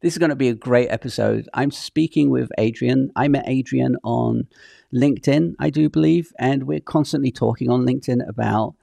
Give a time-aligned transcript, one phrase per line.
[0.00, 1.48] This is going to be a great episode.
[1.54, 3.10] I'm speaking with Adrian.
[3.16, 4.46] I met Adrian on
[4.94, 8.76] LinkedIn, I do believe, and we're constantly talking on LinkedIn about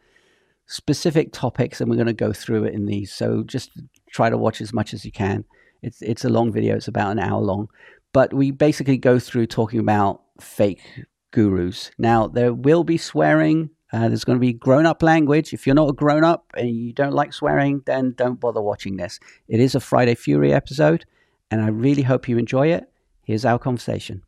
[0.67, 3.13] specific topics, and we're going to go through it in these.
[3.13, 3.71] So just
[4.12, 5.46] try to watch as much as you can.
[5.81, 6.75] It's it's a long video.
[6.75, 7.70] It's about an hour long,
[8.12, 11.92] but we basically go through talking about fake gurus.
[11.97, 13.70] Now there will be swearing.
[13.96, 15.53] Uh, there's going to be grown up language.
[15.53, 18.98] If you're not a grown up and you don't like swearing, then don't bother watching
[18.98, 19.21] this.
[19.48, 21.05] It is a Friday Fury episode,
[21.49, 22.91] and I really hope you enjoy it.
[23.23, 24.22] Here's our conversation.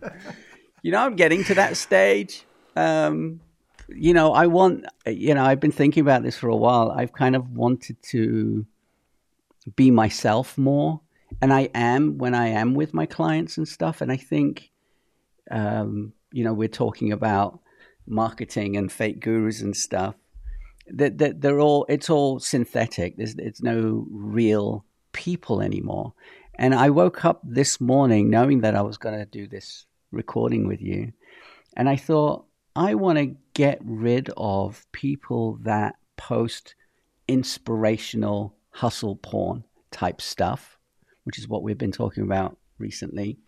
[0.82, 2.44] you know, I'm getting to that stage.
[2.76, 3.40] Um,
[3.88, 6.92] you know, I want, you know, I've been thinking about this for a while.
[6.92, 8.64] I've kind of wanted to
[9.74, 11.00] be myself more.
[11.42, 14.00] And I am when I am with my clients and stuff.
[14.00, 14.70] And I think,
[15.50, 17.58] um, you know, we're talking about
[18.06, 20.14] marketing and fake gurus and stuff.
[20.88, 23.16] That, that they're all it's all synthetic.
[23.16, 26.12] There's it's no real people anymore.
[26.54, 30.68] And I woke up this morning knowing that I was going to do this recording
[30.68, 31.12] with you,
[31.76, 36.74] and I thought I want to get rid of people that post
[37.26, 40.78] inspirational hustle porn type stuff,
[41.24, 43.38] which is what we've been talking about recently.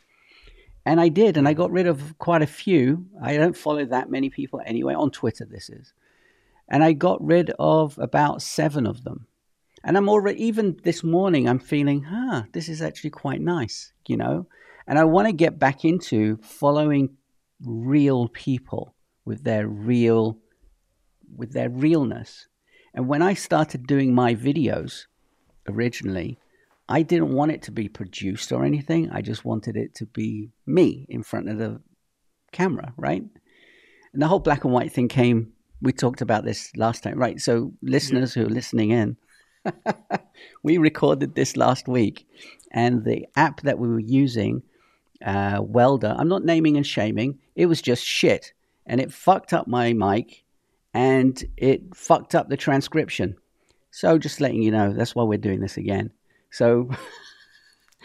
[0.89, 1.59] And I did, and I hmm.
[1.59, 3.07] got rid of quite a few.
[3.23, 5.93] I don't follow that many people anyway, on Twitter, this is.
[6.67, 9.27] And I got rid of about seven of them.
[9.85, 14.17] And I'm already, even this morning, I'm feeling, huh, this is actually quite nice, you
[14.17, 14.47] know?
[14.87, 17.11] And I want to get back into following
[17.63, 18.95] real people
[19.27, 20.39] with their real,
[21.37, 22.49] with their realness.
[22.95, 25.05] And when I started doing my videos
[25.69, 26.39] originally,
[26.89, 29.11] I didn't want it to be produced or anything.
[29.11, 31.81] I just wanted it to be me in front of the
[32.53, 33.23] camera, right?
[34.13, 35.53] And the whole black and white thing came.
[35.83, 37.39] We talked about this last time, right?
[37.39, 38.43] So, listeners yeah.
[38.43, 39.17] who are listening in,
[40.63, 42.27] we recorded this last week,
[42.73, 44.63] and the app that we were using,
[45.25, 48.53] uh, Welder, I'm not naming and shaming, it was just shit.
[48.87, 50.45] And it fucked up my mic
[50.95, 53.37] and it fucked up the transcription.
[53.91, 56.11] So, just letting you know, that's why we're doing this again.
[56.51, 56.91] So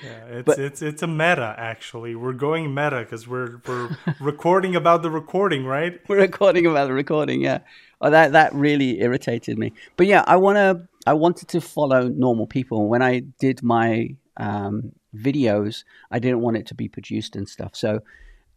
[0.04, 2.16] yeah, it's but, it's it's a meta actually.
[2.16, 6.00] We're going meta because we're we're recording about the recording, right?
[6.08, 7.60] We're recording about the recording, yeah.
[8.02, 9.74] Oh, that that really irritated me.
[9.96, 12.88] But yeah, I wanna I wanted to follow normal people.
[12.88, 17.76] When I did my um, videos, I didn't want it to be produced and stuff.
[17.76, 18.02] So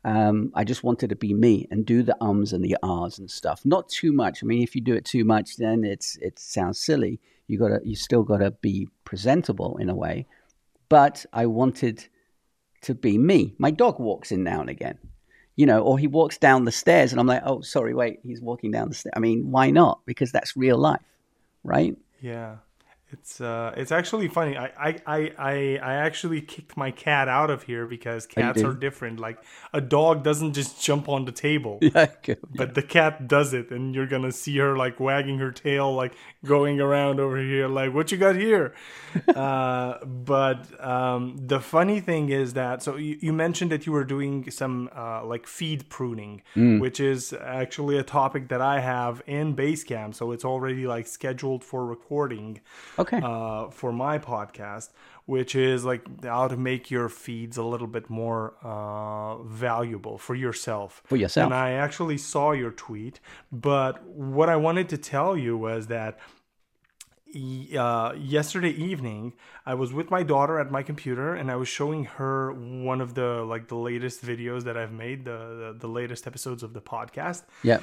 [0.04, 3.30] um, I just wanted to be me and do the ums and the ahs and
[3.30, 3.60] stuff.
[3.64, 4.42] Not too much.
[4.42, 7.80] I mean, if you do it too much, then it's it sounds silly you gotta
[7.84, 10.26] you still gotta be presentable in a way.
[10.90, 12.06] But I wanted
[12.82, 13.54] to be me.
[13.56, 14.98] My dog walks in now and again,
[15.56, 18.42] you know, or he walks down the stairs, and I'm like, oh, sorry, wait, he's
[18.42, 19.14] walking down the stairs.
[19.16, 20.02] I mean, why not?
[20.04, 21.00] Because that's real life,
[21.64, 21.96] right?
[22.20, 22.56] Yeah.
[23.12, 24.56] It's uh, it's actually funny.
[24.56, 28.74] I, I, I, I actually kicked my cat out of here because oh, cats are
[28.74, 29.20] different.
[29.20, 29.38] Like
[29.72, 32.06] a dog doesn't just jump on the table, yeah,
[32.52, 36.14] but the cat does it, and you're gonna see her like wagging her tail, like
[36.44, 38.74] going around over here, like what you got here.
[39.36, 44.04] uh, but um, the funny thing is that so you, you mentioned that you were
[44.04, 46.80] doing some uh, like feed pruning, mm.
[46.80, 50.16] which is actually a topic that I have in Basecamp.
[50.16, 52.60] So it's already like scheduled for recording
[52.98, 54.90] okay uh, for my podcast
[55.26, 60.36] which is like how to make your feeds a little bit more uh, valuable for
[60.36, 61.02] yourself.
[61.04, 61.46] For yourself.
[61.46, 66.18] And i actually saw your tweet but what i wanted to tell you was that
[67.76, 69.34] uh, yesterday evening
[69.66, 73.14] i was with my daughter at my computer and i was showing her one of
[73.14, 76.80] the like the latest videos that i've made the the, the latest episodes of the
[76.80, 77.42] podcast.
[77.62, 77.80] Yeah.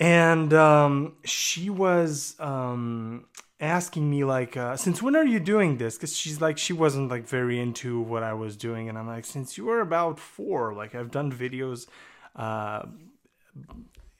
[0.00, 3.26] And um, she was um,
[3.60, 5.96] asking me like uh, since when are you doing this?
[5.96, 9.24] Because she's like she wasn't like very into what i was doing and i'm like
[9.24, 11.86] since you were about four like i've done videos
[12.36, 12.82] uh,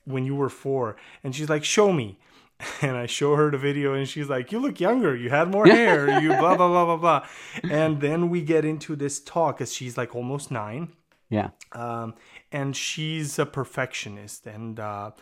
[0.05, 0.97] when you were four.
[1.23, 2.19] And she's like show me.
[2.83, 5.15] And i show her the video and she's like you look younger.
[5.15, 6.21] You had more hair.
[6.21, 7.27] You blah blah blah blah blah.
[7.71, 10.93] And then we get into this talk because she's like almost nine.
[11.31, 11.51] Yeah.
[11.73, 12.15] Um,
[12.51, 15.13] and she's a perfectionist and uh,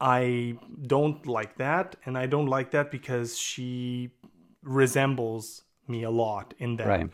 [0.00, 4.10] I don't like that, and I don't like that because she
[4.62, 6.86] resembles me a lot in that.
[6.86, 7.10] Right.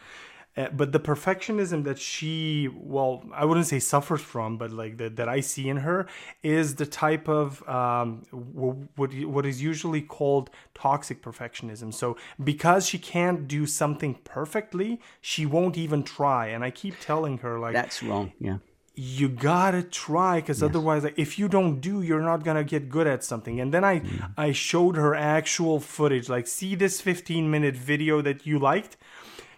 [0.55, 5.17] Uh, but the perfectionism that she, well, I wouldn't say suffers from, but like that,
[5.17, 6.07] that I see in her
[6.43, 11.95] is the type of um, what what is usually called toxic perfectionism.
[11.95, 16.49] So because she can't do something perfectly, she won't even try.
[16.49, 18.33] And I keep telling her like that's wrong.
[18.39, 18.59] Yeah
[18.95, 20.69] you gotta try because yes.
[20.69, 23.83] otherwise like, if you don't do you're not gonna get good at something and then
[23.85, 24.33] i mm.
[24.37, 28.99] i showed her actual footage like see this 15 minute video that you liked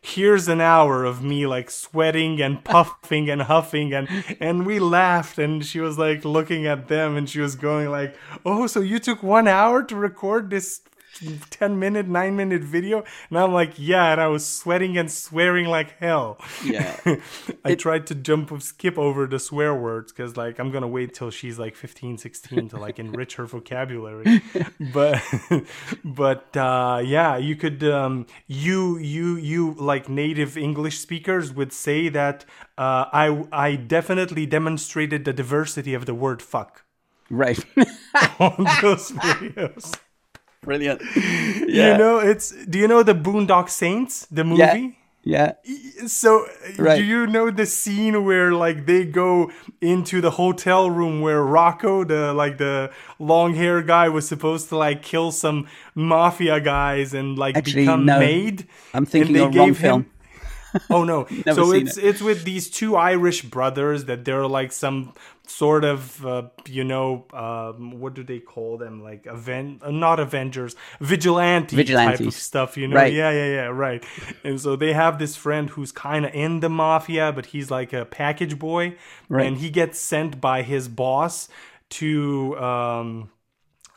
[0.00, 4.08] here's an hour of me like sweating and puffing and huffing and
[4.38, 8.14] and we laughed and she was like looking at them and she was going like
[8.46, 10.82] oh so you took one hour to record this
[11.50, 13.04] 10 minute, 9 minute video.
[13.30, 16.38] And I'm like, yeah, and I was sweating and swearing like hell.
[16.64, 16.98] Yeah.
[17.64, 20.88] I it, tried to jump, skip over the swear words because, like, I'm going to
[20.88, 24.42] wait till she's like 15, 16 to like enrich her vocabulary.
[24.92, 25.22] but,
[26.04, 32.08] but, uh, yeah, you could, um, you, you, you, like native English speakers would say
[32.08, 32.44] that,
[32.76, 36.82] uh, I, I definitely demonstrated the diversity of the word fuck.
[37.30, 37.58] Right.
[38.38, 39.98] on those videos.
[40.64, 41.02] Brilliant.
[41.66, 41.92] Yeah.
[41.92, 44.96] You know, it's do you know the Boondock Saints, the movie?
[45.24, 45.54] Yeah.
[45.64, 46.06] yeah.
[46.06, 46.46] So,
[46.78, 46.96] right.
[46.96, 49.50] do you know the scene where like they go
[49.80, 54.76] into the hotel room where Rocco, the like the long hair guy, was supposed to
[54.76, 55.66] like kill some
[55.96, 58.20] mafia guys and like Actually, become no.
[58.20, 58.68] maid?
[58.92, 60.06] I'm thinking of wrong film.
[60.90, 61.26] Oh no!
[61.52, 62.04] so it's it.
[62.04, 65.14] it's with these two Irish brothers that they're like some
[65.46, 70.18] sort of uh, you know um, what do they call them like aven- uh, not
[70.18, 72.18] avengers vigilante Vigilantes.
[72.18, 73.12] type of stuff you know right.
[73.12, 74.02] yeah yeah yeah right
[74.42, 77.92] and so they have this friend who's kind of in the mafia but he's like
[77.92, 78.96] a package boy
[79.28, 79.46] right.
[79.46, 81.48] and he gets sent by his boss
[81.90, 83.30] to um,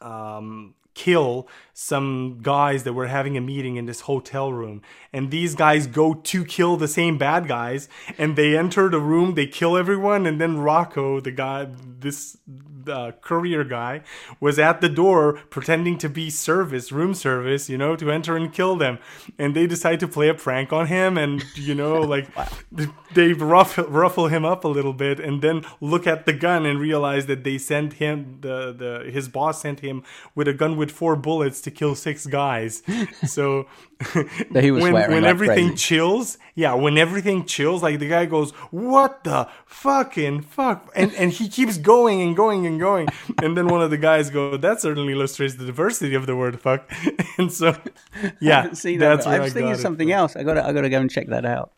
[0.01, 1.47] um, kill
[1.79, 4.81] some guys that were having a meeting in this hotel room.
[5.13, 7.87] And these guys go to kill the same bad guys.
[8.17, 10.25] And they enter the room, they kill everyone.
[10.25, 11.67] And then Rocco, the guy,
[11.99, 12.35] this
[12.87, 14.01] uh, courier guy,
[14.39, 18.51] was at the door pretending to be service, room service, you know, to enter and
[18.51, 18.97] kill them.
[19.37, 21.15] And they decide to play a prank on him.
[21.15, 22.47] And, you know, like wow.
[23.13, 26.79] they ruffle, ruffle him up a little bit and then look at the gun and
[26.79, 30.03] realize that they sent him, the, the his boss sent him
[30.33, 32.83] with a gun with four bullets to kill six guys.
[33.25, 33.67] So
[34.51, 35.75] when, when everything crazy.
[35.75, 41.31] chills, yeah, when everything chills, like the guy goes, "What the fucking fuck?" and and
[41.31, 43.07] he keeps going and going and going,
[43.41, 46.59] and then one of the guys go, "That certainly illustrates the diversity of the word
[46.61, 46.89] fuck."
[47.37, 47.75] and so,
[48.39, 49.25] yeah, see that.
[49.25, 50.35] I was I thinking something else.
[50.35, 51.71] I got I got to go and check that out.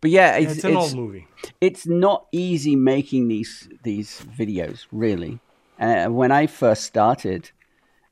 [0.00, 1.26] But yeah, it's, yeah, it's an it's, old movie.
[1.60, 5.40] It's not easy making these these videos, really.
[5.78, 7.50] Uh, when I first started,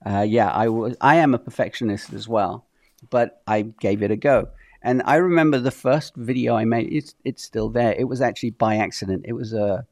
[0.05, 0.97] uh, yeah, I was.
[1.01, 2.67] I am a perfectionist as well,
[3.11, 4.49] but I gave it a go.
[4.83, 6.93] And I remember the first video I made.
[6.93, 7.93] It's it's still there.
[7.93, 9.25] It was actually by accident.
[9.27, 9.87] It was a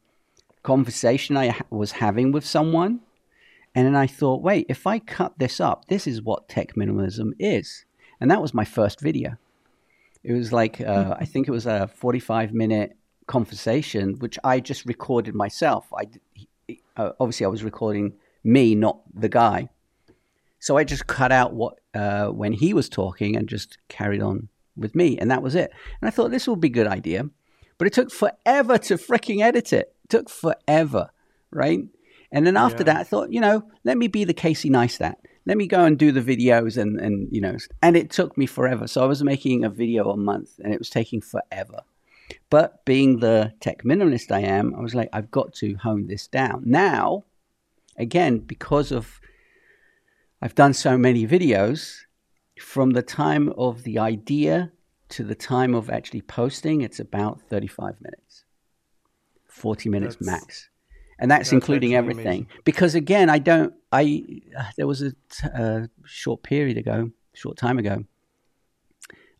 [0.63, 3.01] conversation I ha- was having with someone,
[3.75, 7.33] and then I thought, wait, if I cut this up, this is what tech minimalism
[7.39, 7.85] is.
[8.21, 9.37] And that was my first video.
[10.23, 14.85] It was like uh, I think it was a forty-five minute conversation, which I just
[14.85, 15.87] recorded myself.
[15.97, 16.09] I
[16.97, 18.13] uh, obviously I was recording
[18.45, 19.71] me, not the guy.
[20.63, 24.49] So I just cut out what uh, when he was talking and just carried on
[24.77, 25.73] with me, and that was it.
[26.01, 27.29] And I thought this would be a good idea,
[27.79, 29.93] but it took forever to freaking edit it.
[30.05, 31.11] It took forever,
[31.51, 31.81] right?
[32.31, 32.93] And then after yeah.
[32.93, 35.17] that, I thought, you know, let me be the Casey Neistat.
[35.47, 38.47] Let me go and do the videos, and and you know, and it took me
[38.47, 38.87] forever.
[38.87, 41.81] So I was making a video a month, and it was taking forever.
[42.51, 46.29] But being the tech minimalist I am, I was like, I've got to hone this
[46.29, 46.63] down.
[46.67, 47.25] Now,
[47.99, 49.21] again, because of
[50.43, 52.01] I've done so many videos
[52.59, 54.73] from the time of the idea
[55.11, 58.45] to the time of actually posting, it's about 35 minutes,
[59.47, 60.69] 40 minutes that's, max.
[61.21, 62.25] And that's, that's including everything.
[62.25, 62.47] Amazing.
[62.65, 64.25] Because again, I don't, I,
[64.77, 65.13] there was a,
[65.55, 68.05] a short period ago, short time ago,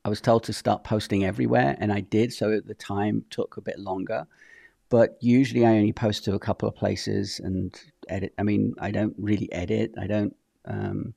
[0.05, 2.33] I was told to start posting everywhere, and I did.
[2.33, 4.27] So the time took a bit longer.
[4.89, 7.75] But usually I only post to a couple of places and
[8.09, 8.35] edit.
[8.37, 9.95] I mean, I don't really edit.
[9.99, 11.15] I don't um,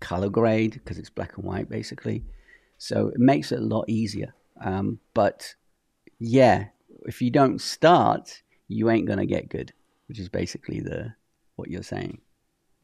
[0.00, 2.24] color grade because it's black and white basically.
[2.78, 4.34] So it makes it a lot easier.
[4.60, 5.54] Um, but
[6.18, 6.66] yeah,
[7.06, 9.72] if you don't start, you ain't gonna get good,
[10.06, 11.14] which is basically the
[11.56, 12.20] what you're saying.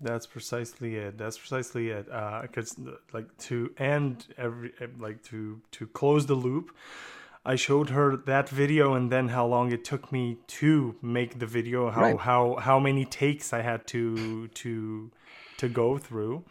[0.01, 1.17] That's precisely it.
[1.17, 2.07] That's precisely it.
[2.07, 6.77] Because uh, like to end every like to to close the loop,
[7.45, 11.47] I showed her that video and then how long it took me to make the
[11.47, 12.19] video, how right.
[12.19, 15.11] how how many takes I had to to
[15.59, 16.45] to go through.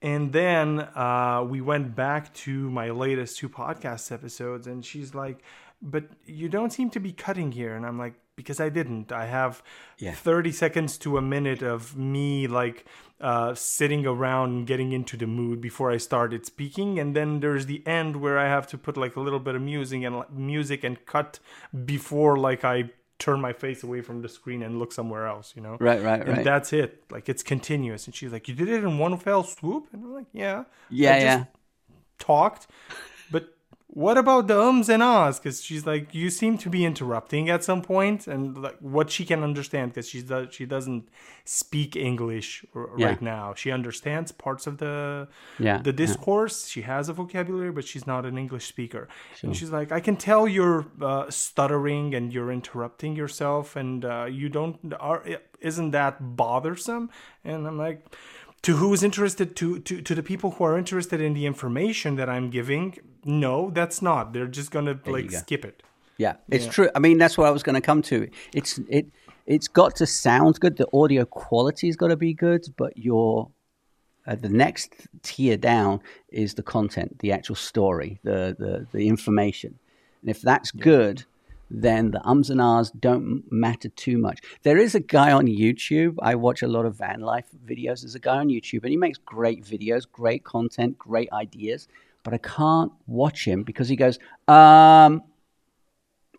[0.00, 5.42] And then uh, we went back to my latest two podcast episodes, and she's like,
[5.82, 7.74] But you don't seem to be cutting here.
[7.74, 9.10] And I'm like, Because I didn't.
[9.10, 9.60] I have
[9.98, 10.12] yeah.
[10.12, 12.86] 30 seconds to a minute of me like
[13.20, 17.00] uh, sitting around and getting into the mood before I started speaking.
[17.00, 19.62] And then there's the end where I have to put like a little bit of
[19.62, 21.40] music and music and cut
[21.84, 25.62] before like I turn my face away from the screen and look somewhere else, you
[25.62, 25.76] know?
[25.80, 26.20] Right, right, right.
[26.20, 26.44] and right.
[26.44, 27.04] that's it.
[27.10, 28.06] Like it's continuous.
[28.06, 29.88] And she's like, You did it in one fell swoop?
[29.92, 30.64] And I'm like, Yeah.
[30.90, 31.44] Yeah, yeah.
[32.18, 32.68] Talked.
[33.98, 35.40] What about the ums and ahs?
[35.40, 39.24] Because she's like, you seem to be interrupting at some point, and like what she
[39.24, 41.08] can understand because she does she doesn't
[41.44, 43.06] speak English r- yeah.
[43.08, 43.54] right now.
[43.54, 45.26] She understands parts of the
[45.58, 46.56] yeah, the discourse.
[46.64, 46.72] Yeah.
[46.74, 49.08] She has a vocabulary, but she's not an English speaker.
[49.34, 49.48] Sure.
[49.48, 54.26] And she's like, I can tell you're uh, stuttering and you're interrupting yourself, and uh,
[54.30, 55.24] you don't are
[55.60, 57.10] isn't that bothersome?
[57.42, 58.06] And I'm like
[58.62, 62.16] to who is interested to, to to the people who are interested in the information
[62.16, 64.32] that i'm giving no that's not.
[64.32, 65.82] They're just gonna like skip it.
[66.16, 66.70] Yeah it's yeah.
[66.70, 66.90] true.
[66.94, 68.28] I mean that's what i was gonna come to.
[68.54, 69.06] It's it
[69.46, 70.76] it's got to sound good.
[70.76, 73.50] The audio quality's got to be good but your
[74.26, 76.00] uh, the next tier down
[76.30, 79.78] is the content the actual story the the, the information.
[80.22, 80.82] And if that's yeah.
[80.82, 81.24] good
[81.70, 84.40] then the ums and ahs don't matter too much.
[84.62, 86.16] There is a guy on YouTube.
[86.22, 88.00] I watch a lot of van life videos.
[88.00, 91.88] There's a guy on YouTube, and he makes great videos, great content, great ideas.
[92.22, 95.22] But I can't watch him because he goes um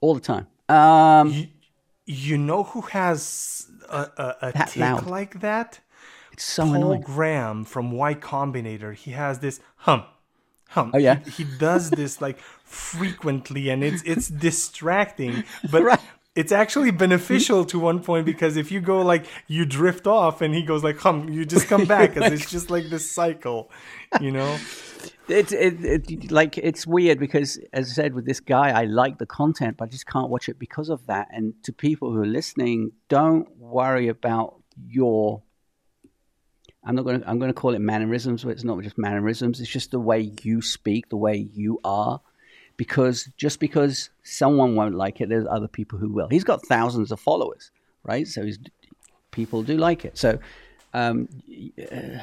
[0.01, 0.48] all the time.
[0.69, 1.48] Um, you,
[2.05, 5.79] you know who has a, a, a tick like that?
[6.31, 7.01] It's so Paul annoying.
[7.01, 8.93] Graham from Y Combinator.
[8.95, 10.03] He has this hum,
[10.75, 11.19] Oh yeah.
[11.25, 15.99] He, he does this like frequently and it's it's distracting but right.
[16.35, 20.53] it's actually beneficial to one point because if you go like you drift off and
[20.53, 23.71] he goes like hum you just come back because it's just like this cycle
[24.21, 24.55] you know
[25.27, 29.17] it's it, it, like it's weird because as i said with this guy i like
[29.17, 32.21] the content but i just can't watch it because of that and to people who
[32.21, 35.41] are listening don't worry about your
[36.83, 37.29] I'm not going to.
[37.29, 39.59] I'm going to call it mannerisms, but it's not just mannerisms.
[39.59, 42.21] It's just the way you speak, the way you are
[42.79, 46.29] because just because someone won't like it, there's other people who will.
[46.29, 47.71] He's got thousands of followers,
[48.03, 48.25] right?
[48.25, 48.57] So he's,
[49.31, 50.17] people do like it.
[50.17, 50.39] So
[50.93, 51.27] um,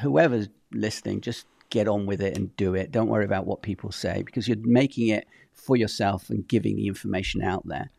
[0.01, 2.91] whoever's listening, just get on with it and do it.
[2.91, 6.87] Don't worry about what people say because you're making it for yourself and giving the
[6.87, 7.91] information out there.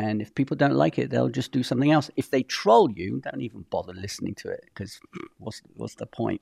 [0.00, 2.10] And if people don't like it, they'll just do something else.
[2.16, 5.00] If they troll you, don't even bother listening to it because
[5.38, 6.40] what's what's the point?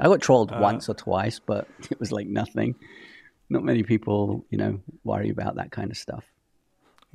[0.00, 2.74] I got trolled uh, once or twice, but it was like nothing
[3.50, 6.24] not many people, you know, worry about that kind of stuff.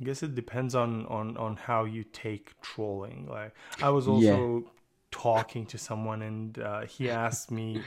[0.00, 3.28] I guess it depends on on on how you take trolling.
[3.28, 4.70] Like I was also yeah.
[5.12, 7.80] talking to someone, and uh, he asked me,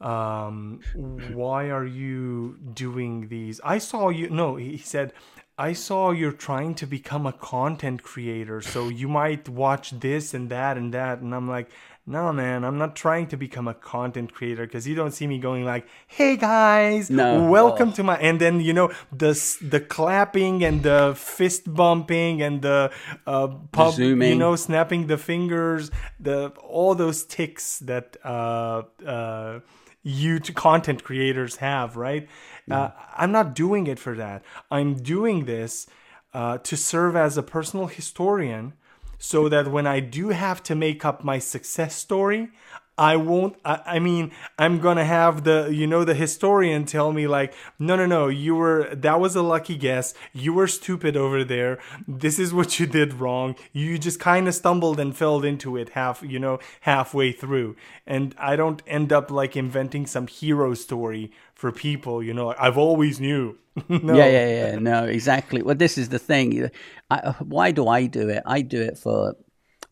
[0.00, 4.28] um, "Why are you doing these?" I saw you.
[4.30, 5.12] No, he said.
[5.58, 10.48] I saw you're trying to become a content creator, so you might watch this and
[10.50, 11.18] that and that.
[11.18, 11.68] And I'm like,
[12.08, 15.38] no man i'm not trying to become a content creator because you don't see me
[15.38, 17.48] going like hey guys no.
[17.50, 17.92] welcome oh.
[17.92, 22.90] to my and then you know the the clapping and the fist bumping and the
[23.26, 24.30] uh pub, Zooming.
[24.30, 29.60] you know snapping the fingers the all those ticks that uh uh
[30.02, 32.26] you content creators have right
[32.68, 32.72] mm.
[32.72, 35.86] uh, i'm not doing it for that i'm doing this
[36.34, 38.74] uh, to serve as a personal historian
[39.18, 42.50] so that when I do have to make up my success story,
[42.98, 43.56] I won't.
[43.64, 47.94] I, I, mean, I'm gonna have the you know the historian tell me like, no,
[47.94, 50.14] no, no, you were that was a lucky guess.
[50.32, 51.78] You were stupid over there.
[52.08, 53.54] This is what you did wrong.
[53.72, 57.76] You just kind of stumbled and fell into it half you know halfway through.
[58.04, 62.20] And I don't end up like inventing some hero story for people.
[62.20, 63.56] You know, like, I've always knew.
[63.88, 64.16] no.
[64.16, 64.78] Yeah, yeah, yeah.
[64.80, 65.62] No, exactly.
[65.62, 66.68] Well, this is the thing.
[67.10, 68.42] I, why do I do it?
[68.44, 69.36] I do it for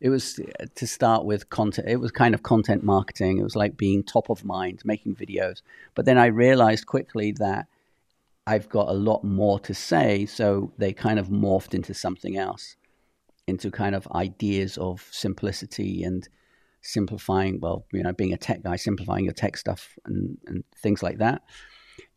[0.00, 3.38] it was uh, to start with content it was kind of content marketing.
[3.38, 5.62] It was like being top of mind making videos.
[5.94, 7.66] But then i realized quickly that
[8.46, 12.76] i've got a lot more to say so they kind of morphed into something else
[13.46, 16.28] into kind of ideas of simplicity and
[16.80, 21.02] simplifying well you know being a tech guy simplifying your tech stuff and, and things
[21.02, 21.42] like that.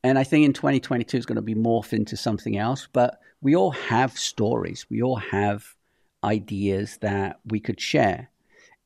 [0.03, 3.55] And i think in 2022 it's going to be morphed into something else but we
[3.55, 4.85] all have stories.
[4.89, 5.75] We all have
[6.23, 8.29] ideas that we could share.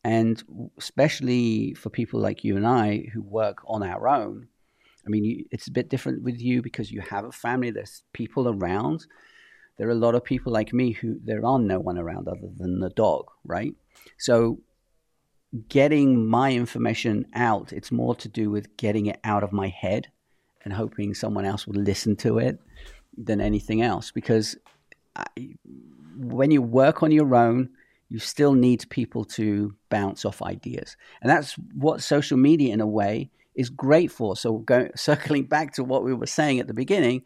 [0.03, 0.43] And
[0.77, 4.47] especially for people like you and I who work on our own,
[5.05, 8.47] I mean, it's a bit different with you because you have a family, there's people
[8.47, 9.05] around.
[9.77, 12.49] There are a lot of people like me who there are no one around other
[12.57, 13.73] than the dog, right?
[14.17, 14.59] So
[15.67, 20.07] getting my information out, it's more to do with getting it out of my head
[20.63, 22.59] and hoping someone else will listen to it
[23.17, 24.57] than anything else because
[25.15, 25.25] I,
[26.15, 27.69] when you work on your own,
[28.09, 30.95] you still need people to bounce off ideas.
[31.21, 34.35] And that's what social media, in a way, is great for.
[34.35, 37.23] So, go, circling back to what we were saying at the beginning,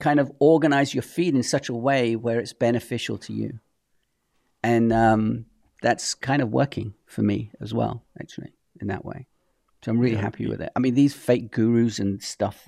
[0.00, 3.60] kind of organize your feed in such a way where it's beneficial to you.
[4.62, 5.46] And um,
[5.82, 9.26] that's kind of working for me as well, actually, in that way.
[9.84, 10.22] So I'm really yeah.
[10.22, 10.72] happy with it.
[10.74, 12.66] I mean, these fake gurus and stuff,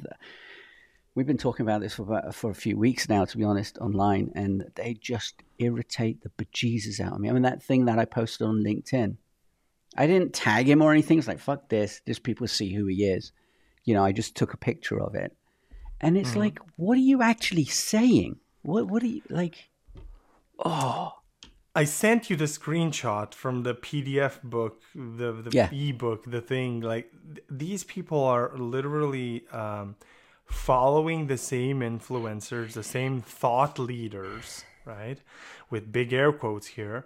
[1.17, 3.79] we've been talking about this for about, for a few weeks now, to be honest,
[3.79, 7.29] online, and they just irritate the bejesus out of me.
[7.29, 9.17] I mean, that thing that I posted on LinkedIn,
[9.97, 11.19] I didn't tag him or anything.
[11.19, 12.03] It's like fuck this.
[12.07, 13.33] Just people see who he is.
[13.85, 15.35] You know, I just took a picture of it,
[16.01, 16.37] and it's mm.
[16.37, 18.37] like, what are you actually saying?
[18.63, 19.71] What what are you like?
[20.65, 21.13] Oh.
[21.75, 25.71] I sent you the screenshot from the PDF book, the the yeah.
[25.71, 26.81] ebook, the thing.
[26.81, 29.97] Like th- these people are literally um,
[30.47, 35.19] following the same influencers, the same thought leaders, right?
[35.71, 37.05] With big air quotes here.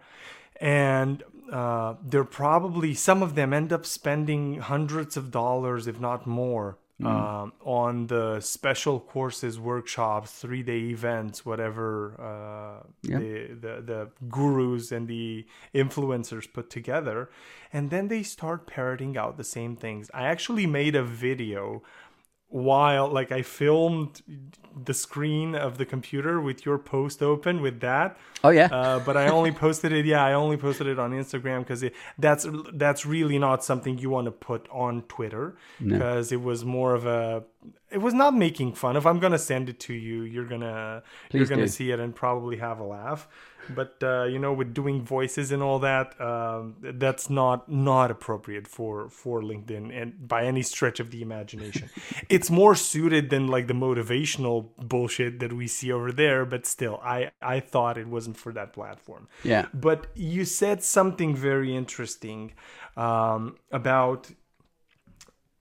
[0.60, 6.26] And uh, they're probably, some of them end up spending hundreds of dollars, if not
[6.26, 7.06] more, mm.
[7.06, 14.92] um, on the special courses, workshops, three day events, whatever uh, the, the, the gurus
[14.92, 17.30] and the influencers put together.
[17.72, 20.10] And then they start parroting out the same things.
[20.12, 21.82] I actually made a video
[22.50, 24.22] while like I filmed
[24.84, 28.16] the screen of the computer with your post open with that.
[28.42, 28.66] Oh yeah.
[28.66, 30.04] Uh, but I only posted it.
[30.04, 31.84] Yeah, I only posted it on Instagram because
[32.18, 36.38] that's that's really not something you want to put on Twitter because no.
[36.38, 37.44] it was more of a.
[37.90, 38.96] It was not making fun.
[38.96, 41.68] If I'm gonna send it to you, you're gonna Please you're gonna do.
[41.68, 43.28] see it and probably have a laugh
[43.74, 48.66] but uh, you know with doing voices and all that um, that's not not appropriate
[48.66, 51.88] for for linkedin and by any stretch of the imagination.
[52.28, 57.00] It's more suited than like the motivational bullshit that we see over there but still
[57.02, 59.28] i i thought it wasn't for that platform.
[59.42, 59.66] Yeah.
[59.72, 62.52] But you said something very interesting
[62.96, 64.30] um, about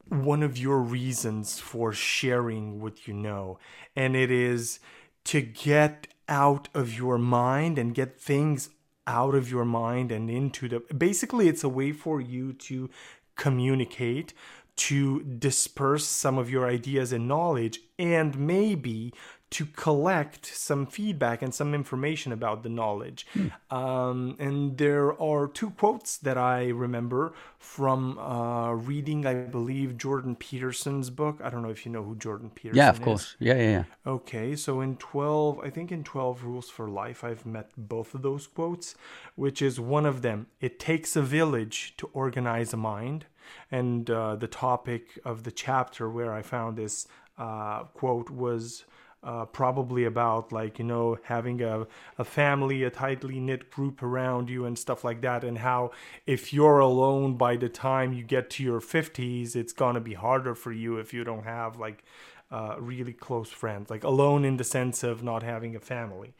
[0.09, 3.59] one of your reasons for sharing what you know
[3.95, 4.79] and it is
[5.25, 8.69] to get out of your mind and get things
[9.05, 12.89] out of your mind and into the basically it's a way for you to
[13.35, 14.33] communicate
[14.75, 19.11] to disperse some of your ideas and knowledge and maybe
[19.51, 23.25] to collect some feedback and some information about the knowledge.
[23.33, 23.51] Mm.
[23.71, 30.35] Um, and there are two quotes that I remember from uh, reading, I believe, Jordan
[30.35, 31.39] Peterson's book.
[31.43, 33.03] I don't know if you know who Jordan Peterson yeah, of is.
[33.03, 33.35] course.
[33.39, 33.83] Yeah, yeah, yeah.
[34.05, 38.21] Okay, so in 12, I think in 12 Rules for Life, I've met both of
[38.21, 38.95] those quotes,
[39.35, 43.25] which is one of them It takes a village to organize a mind.
[43.71, 47.07] And uh, the topic of the chapter where I found this
[47.39, 48.83] uh, quote was
[49.23, 51.85] uh, probably about like you know having a,
[52.17, 55.91] a family a tightly knit group around you and stuff like that and how
[56.25, 60.55] if you're alone by the time you get to your 50s it's to be harder
[60.55, 62.03] for you if you don't have like
[62.51, 66.33] uh, really close friends like alone in the sense of not having a family.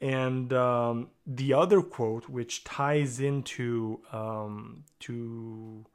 [0.00, 5.86] And um, the other quote which ties into um, to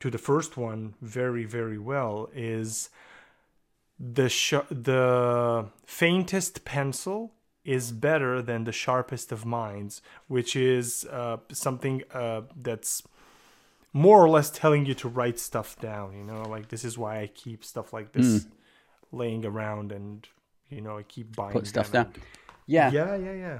[0.00, 2.90] to the first one very very well is
[3.98, 7.32] the sh- the faintest pencil
[7.64, 13.02] is better than the sharpest of minds, which is uh, something uh, that's
[13.92, 16.14] more or less telling you to write stuff down.
[16.14, 18.46] You know, like this is why I keep stuff like this mm.
[19.12, 20.26] laying around, and
[20.68, 22.12] you know, I keep buying put stuff down.
[22.66, 23.58] Yeah, yeah, yeah, yeah.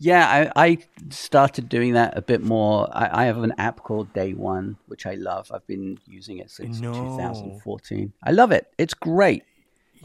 [0.00, 0.78] Yeah, I, I
[1.10, 2.88] started doing that a bit more.
[2.92, 5.52] I, I, have an app called Day One, which I love.
[5.54, 6.92] I've been using it since no.
[6.92, 8.12] 2014.
[8.24, 8.66] I love it.
[8.76, 9.44] It's great.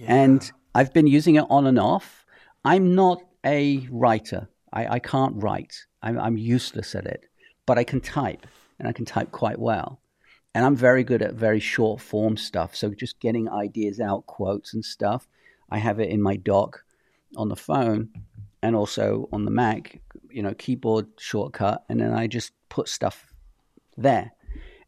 [0.08, 2.25] And I've been using it on and off.
[2.65, 4.49] I'm not a writer.
[4.71, 5.86] I, I can't write.
[6.01, 7.25] I'm, I'm useless at it.
[7.65, 8.45] But I can type,
[8.79, 9.99] and I can type quite well.
[10.53, 12.75] And I'm very good at very short form stuff.
[12.75, 15.27] So just getting ideas out, quotes and stuff.
[15.69, 16.84] I have it in my dock
[17.36, 18.10] on the phone
[18.62, 21.84] and also on the Mac, you know, keyboard shortcut.
[21.89, 23.34] And then I just put stuff
[23.97, 24.33] there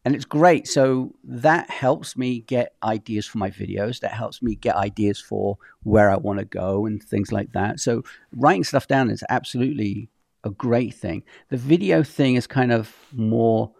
[0.06, 0.68] and it's great.
[0.68, 4.00] So that helps me get ideas for my videos.
[4.02, 7.80] That helps me get ideas for where I want to go and things like that.
[7.80, 10.10] So writing stuff down is absolutely
[10.44, 11.24] a great thing.
[11.50, 13.72] The video thing is kind of more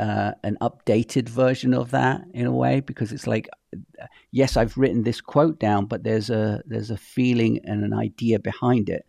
[0.00, 3.48] uh, an updated version of that in a way because it's like,
[4.32, 8.40] yes, I've written this quote down, but there's a there's a feeling and an idea
[8.40, 9.06] behind it.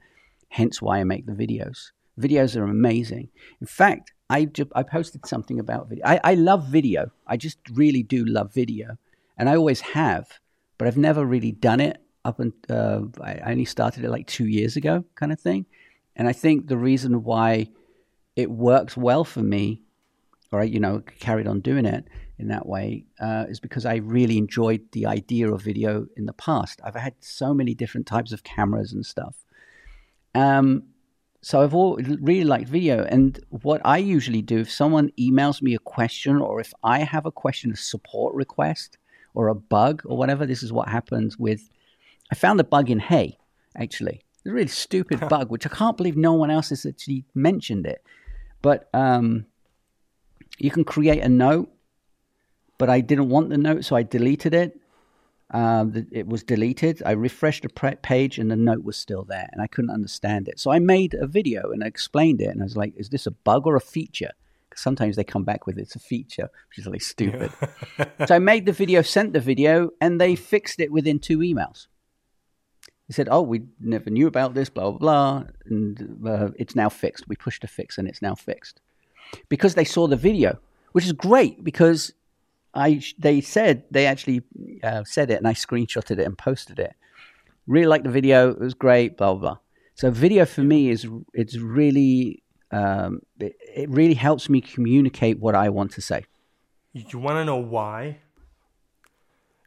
[0.49, 1.91] Hence why I make the videos.
[2.19, 3.29] Videos are amazing.
[3.59, 6.05] In fact, I, ju- I posted something about video.
[6.05, 7.11] I, I love video.
[7.27, 8.97] I just really do love video.
[9.37, 10.39] And I always have,
[10.77, 14.47] but I've never really done it up and uh, I only started it like two
[14.47, 15.65] years ago, kind of thing.
[16.15, 17.69] And I think the reason why
[18.35, 19.81] it works well for me,
[20.51, 23.95] or I, you know, carried on doing it in that way, uh, is because I
[23.95, 26.79] really enjoyed the idea of video in the past.
[26.83, 29.35] I've had so many different types of cameras and stuff.
[30.35, 30.83] Um,
[31.41, 33.03] so I've all really liked video.
[33.03, 37.25] And what I usually do, if someone emails me a question or if I have
[37.25, 38.97] a question, a support request,
[39.33, 40.45] or a bug or whatever.
[40.45, 41.69] This is what happens with.
[42.31, 43.37] I found a bug in Hey,
[43.75, 44.23] actually.
[44.45, 48.03] A really stupid bug, which I can't believe no one else has actually mentioned it.
[48.61, 49.45] But um,
[50.57, 51.71] you can create a note,
[52.77, 54.79] but I didn't want the note, so I deleted it.
[55.53, 57.03] Um, it was deleted.
[57.05, 60.59] I refreshed the page and the note was still there, and I couldn't understand it.
[60.59, 63.27] So I made a video and I explained it, and I was like, "Is this
[63.27, 64.31] a bug or a feature?"
[64.69, 67.51] Because sometimes they come back with it's a feature, which is really stupid.
[67.99, 68.25] Yeah.
[68.25, 71.87] so I made the video, sent the video, and they fixed it within two emails.
[73.09, 76.87] They said, "Oh, we never knew about this, blah blah blah, and uh, it's now
[76.87, 77.27] fixed.
[77.27, 78.79] We pushed a fix, and it's now fixed."
[79.49, 80.59] Because they saw the video,
[80.93, 82.13] which is great because
[82.73, 84.43] I they said they actually
[84.83, 86.95] uh, said it, and I screenshotted it and posted it.
[87.67, 89.17] Really liked the video; it was great.
[89.17, 89.39] Blah blah.
[89.39, 89.57] blah.
[89.95, 95.55] So video for me is it's really um, it, it really helps me communicate what
[95.55, 96.25] I want to say.
[96.93, 98.19] You want to know why?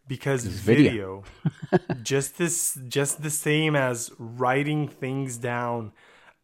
[0.06, 1.24] Because video,
[1.70, 5.92] video just this, just the same as writing things down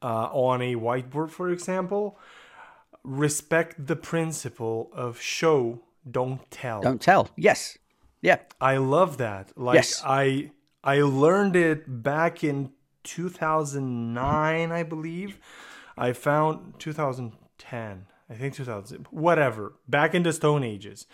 [0.03, 2.19] uh, on a whiteboard, for example,
[3.05, 6.81] respect the principle of show don't tell.
[6.81, 7.29] Don't tell.
[7.37, 7.79] Yes.
[8.23, 8.39] Yeah.
[8.61, 9.53] I love that.
[9.57, 10.03] Like yes.
[10.05, 10.51] I
[10.83, 12.73] I learned it back in
[13.05, 15.39] 2009, I believe.
[15.97, 18.07] I found 2010.
[18.31, 21.07] I think 2000, whatever, back in the Stone Ages.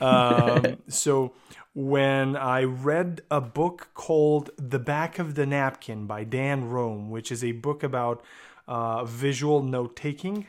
[0.00, 1.32] Um, so
[1.72, 7.30] when I read a book called The Back of the Napkin by Dan Roam, which
[7.30, 8.24] is a book about
[8.66, 10.48] uh, visual note taking,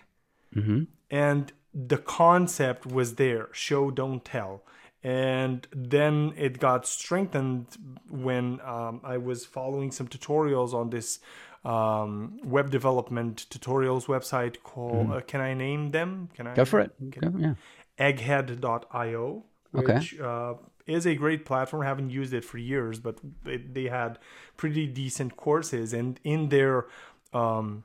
[0.55, 0.83] mm-hmm.
[1.11, 4.63] and the concept was there show don't tell.
[5.03, 7.67] And then it got strengthened
[8.09, 11.19] when um, i was following some tutorials on this
[11.63, 15.17] um, web development tutorials website called mm.
[15.17, 16.29] uh, can i name them?
[16.33, 16.91] Can i go for it.
[17.11, 17.53] go, yeah.
[17.99, 20.23] Egghead.io which okay.
[20.23, 20.53] uh,
[20.87, 21.83] is a great platform.
[21.83, 24.17] I haven't used it for years but it, they had
[24.57, 25.93] pretty decent courses.
[25.93, 26.85] And in their
[27.33, 27.83] um,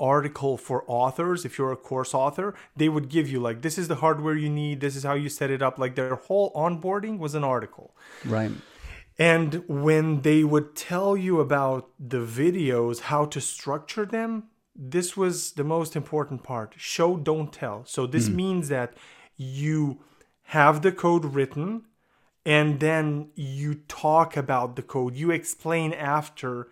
[0.00, 3.88] article for authors if you're a course author they would give you like this is
[3.88, 7.18] the hardware you need this is how you set it up like their whole onboarding
[7.18, 7.94] was an article.
[8.24, 8.52] Right.
[9.18, 14.44] And when they would tell you about the videos how to structure them
[14.78, 17.84] this was the most important part show don't tell.
[17.84, 18.36] So this mm.
[18.36, 18.94] means that
[19.36, 20.00] you
[20.44, 21.82] have the code written
[22.46, 26.68] and then you talk about the code you explain after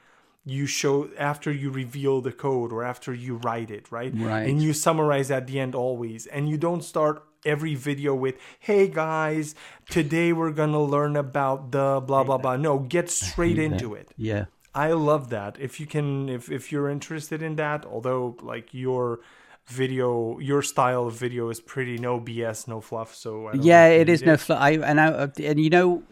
[0.47, 4.13] you show after you reveal the code or after you write it, right?
[4.15, 4.49] Right.
[4.49, 6.27] And you summarize at the end always.
[6.27, 9.57] And you don't start every video with, hey guys,
[9.91, 12.57] today we're gonna learn about the blah blah blah.
[12.57, 14.03] No, get straight into that.
[14.03, 14.15] it.
[14.17, 14.45] Yeah.
[14.73, 15.59] I love that.
[15.59, 19.19] If you can if if you're interested in that, although like your
[19.67, 24.23] video your style of video is pretty no bs no fluff so yeah it is
[24.23, 24.27] it.
[24.27, 26.05] no fluff i and i and you know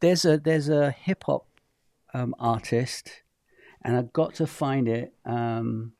[0.00, 1.46] there's a there's a hip-hop
[2.14, 3.24] um, artist
[3.88, 5.14] and I've got to find it.
[5.24, 5.94] Um,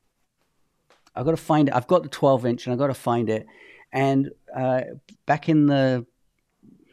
[1.15, 1.73] I've got to find it.
[1.73, 3.47] I've got the 12 inch, and I've got to find it.
[3.91, 4.81] And uh,
[5.25, 6.05] back in the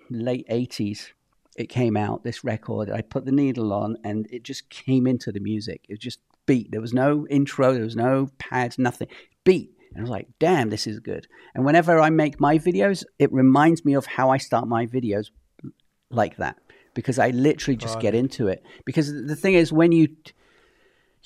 [0.09, 1.11] late 80s,
[1.59, 2.25] it came out.
[2.25, 5.85] This record, I put the needle on, and it just came into the music.
[5.87, 6.71] It was just beat.
[6.71, 7.75] There was no intro.
[7.75, 8.79] There was no pads.
[8.79, 9.09] Nothing.
[9.45, 9.73] Beat.
[9.91, 11.27] And I was like, damn, this is good.
[11.55, 15.27] And whenever I make my videos, it reminds me of how I start my videos
[16.09, 16.57] like that
[16.95, 18.65] because I literally just get into it.
[18.87, 20.09] Because the thing is, when you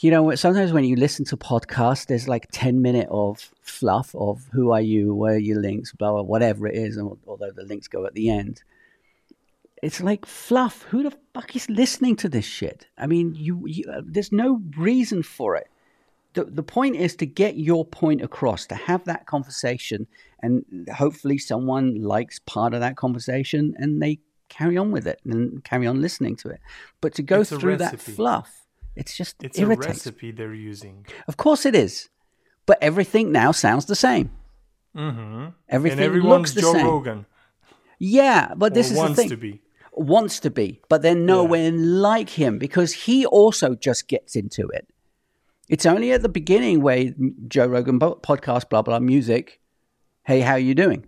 [0.00, 4.48] you know, sometimes when you listen to podcasts, there's like 10 minute of fluff of
[4.52, 6.96] who are you, where are your links, blah, blah, whatever it is.
[6.96, 8.62] And although the links go at the end,
[9.82, 10.82] it's like fluff.
[10.84, 12.88] Who the fuck is listening to this shit?
[12.96, 15.68] I mean, you, you uh, there's no reason for it.
[16.32, 20.06] The, the point is to get your point across, to have that conversation,
[20.40, 25.62] and hopefully someone likes part of that conversation and they carry on with it and
[25.64, 26.60] carry on listening to it.
[27.00, 28.59] But to go it's through that fluff,
[29.00, 31.06] it's just it's a recipe they're using.
[31.26, 32.10] Of course it is,
[32.66, 34.30] but everything now sounds the same.
[34.94, 35.46] Mm-hmm.
[35.70, 36.86] Everything and looks the Joe same.
[36.86, 37.26] Rogan.
[37.98, 39.30] Yeah, but this is wants the thing.
[39.30, 39.62] to be.
[39.92, 41.82] Wants to be, but they're nowhere yeah.
[42.08, 44.86] like him because he also just gets into it.
[45.68, 47.14] It's only at the beginning where
[47.48, 49.60] Joe Rogan podcast, blah blah music.
[50.24, 51.06] Hey, how are you doing?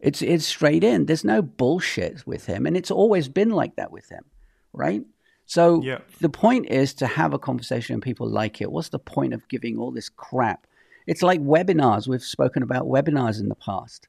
[0.00, 1.06] It's it's straight in.
[1.06, 4.24] There's no bullshit with him, and it's always been like that with him,
[4.72, 5.04] right?
[5.48, 6.00] So yeah.
[6.20, 8.70] the point is to have a conversation and people like it.
[8.70, 10.66] What's the point of giving all this crap?
[11.06, 12.06] It's like webinars.
[12.06, 14.08] We've spoken about webinars in the past.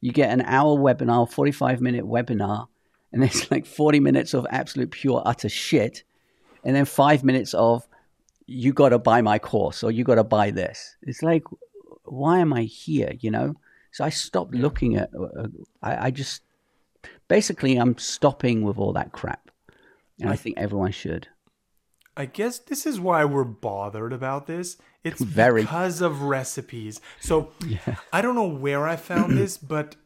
[0.00, 2.68] You get an hour webinar, 45 minute webinar,
[3.12, 6.04] and it's like 40 minutes of absolute pure utter shit.
[6.62, 7.84] And then five minutes of,
[8.46, 10.96] you got to buy my course or you got to buy this.
[11.02, 11.42] It's like,
[12.04, 13.14] why am I here?
[13.18, 13.54] You know?
[13.90, 15.48] So I stopped looking at, uh,
[15.82, 16.42] I, I just
[17.26, 19.49] basically, I'm stopping with all that crap,
[20.20, 21.28] and I, I think everyone should.
[22.16, 24.76] I guess this is why we're bothered about this.
[25.04, 25.62] It's Very.
[25.62, 27.00] because of recipes.
[27.20, 27.96] So yeah.
[28.12, 29.96] I don't know where I found this, but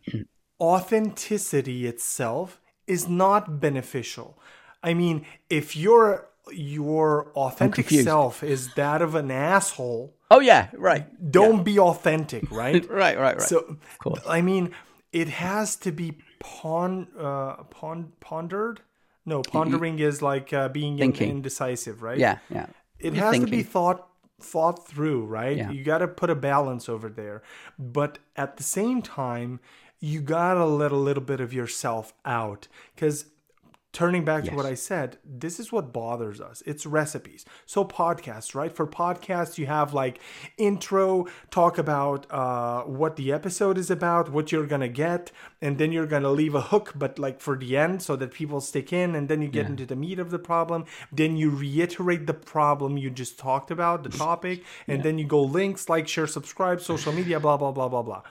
[0.60, 4.38] authenticity itself is not beneficial.
[4.82, 10.14] I mean, if your your authentic self is that of an asshole.
[10.30, 11.06] Oh yeah, right.
[11.30, 11.62] Don't yeah.
[11.62, 12.88] be authentic, right?
[12.88, 13.40] right, right, right.
[13.40, 13.78] So,
[14.28, 14.74] I mean,
[15.12, 18.80] it has to be pon, uh, pon, pondered.
[19.26, 22.18] No, pondering is like uh, being indecisive, right?
[22.18, 22.66] Yeah, yeah.
[22.98, 23.46] It You're has thinking.
[23.46, 24.08] to be thought
[24.40, 25.56] thought through, right?
[25.56, 25.70] Yeah.
[25.70, 27.42] You got to put a balance over there.
[27.78, 29.60] But at the same time,
[30.00, 33.26] you got to let a little bit of yourself out cuz
[33.94, 34.50] turning back yes.
[34.50, 36.62] to what I said, this is what bothers us.
[36.66, 37.46] It's recipes.
[37.64, 38.74] So podcasts, right?
[38.74, 40.20] For podcasts, you have like
[40.58, 45.30] intro, talk about uh, what the episode is about, what you're gonna get,
[45.62, 48.60] and then you're gonna leave a hook, but like for the end, so that people
[48.60, 49.70] stick in, and then you get yeah.
[49.70, 50.84] into the meat of the problem.
[51.12, 55.02] Then you reiterate the problem you just talked about, the topic, and yeah.
[55.04, 58.22] then you go links, like, share, subscribe, social media, blah blah blah blah blah,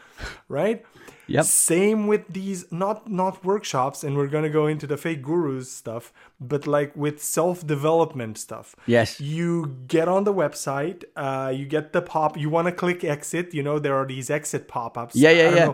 [0.49, 0.85] right?
[1.27, 1.45] Yep.
[1.45, 6.11] Same with these not not workshops, and we're gonna go into the fake gurus stuff,
[6.39, 8.75] but like with self development stuff.
[8.85, 9.21] Yes.
[9.21, 12.37] You get on the website, uh, you get the pop.
[12.37, 13.53] You want to click exit.
[13.53, 15.15] You know there are these exit pop ups.
[15.15, 15.73] Yeah, yeah, yeah.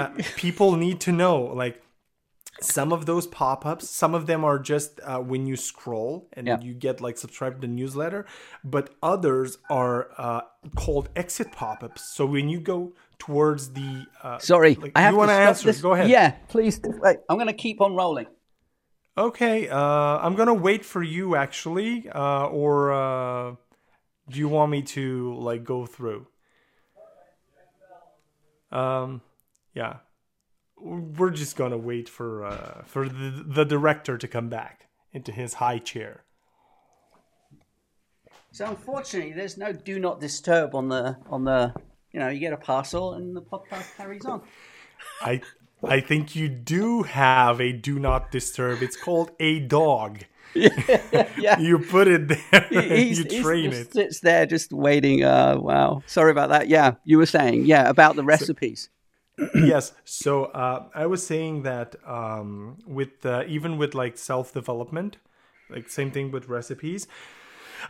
[0.00, 1.80] Uh, people need to know like
[2.60, 6.60] some of those pop-ups some of them are just uh, when you scroll and yeah.
[6.60, 8.24] you get like subscribe to the newsletter
[8.62, 10.40] but others are uh,
[10.76, 15.18] called exit pop-ups so when you go towards the uh, sorry like, i have you
[15.18, 15.66] want to answer?
[15.66, 15.80] this?
[15.80, 16.08] go ahead.
[16.08, 16.80] Yeah please.
[16.82, 17.18] Wait.
[17.28, 18.26] I'm going to keep on rolling.
[19.16, 23.54] Okay uh, i'm going to wait for you actually uh, or uh,
[24.28, 26.26] do you want me to like go through?
[28.72, 29.20] Um
[29.74, 29.98] yeah.
[30.76, 35.54] We're just gonna wait for uh, for the, the director to come back into his
[35.54, 36.24] high chair.
[38.52, 41.74] So unfortunately, there's no do not disturb on the on the
[42.14, 44.40] you know you get a parcel and the podcast carries on.
[45.20, 45.42] I
[45.82, 48.82] I think you do have a do not disturb.
[48.82, 50.20] It's called a dog.
[50.54, 51.58] Yeah, yeah.
[51.58, 52.86] you put it there.
[52.96, 53.92] You train it.
[53.92, 55.24] Sits there just waiting.
[55.24, 56.02] Uh, wow.
[56.06, 56.68] Sorry about that.
[56.68, 58.90] Yeah, you were saying yeah about the recipes.
[59.56, 59.92] yes.
[60.04, 65.16] So uh, I was saying that um, with uh, even with like self development,
[65.68, 67.08] like same thing with recipes.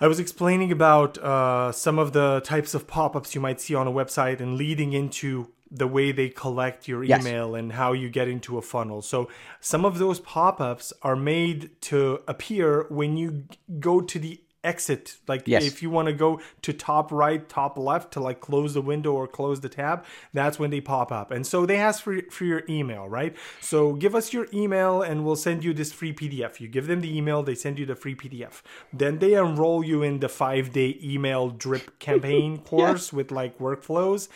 [0.01, 3.75] I was explaining about uh, some of the types of pop ups you might see
[3.75, 7.59] on a website and leading into the way they collect your email yes.
[7.59, 9.03] and how you get into a funnel.
[9.03, 9.29] So
[9.61, 13.45] some of those pop ups are made to appear when you
[13.81, 15.17] go to the exit.
[15.29, 15.65] Like yes.
[15.65, 19.13] if you want to go to top right top left to like close the window
[19.13, 21.31] or close the tab that's when they pop up.
[21.31, 23.37] And so they ask for, for your email right?
[23.61, 27.01] So give us your email and we'll send you this free pdf you give them
[27.01, 30.73] the email they send you the free pdf then they enroll you in the five
[30.73, 33.17] day email drip campaign course yeah.
[33.17, 34.29] with like workflows.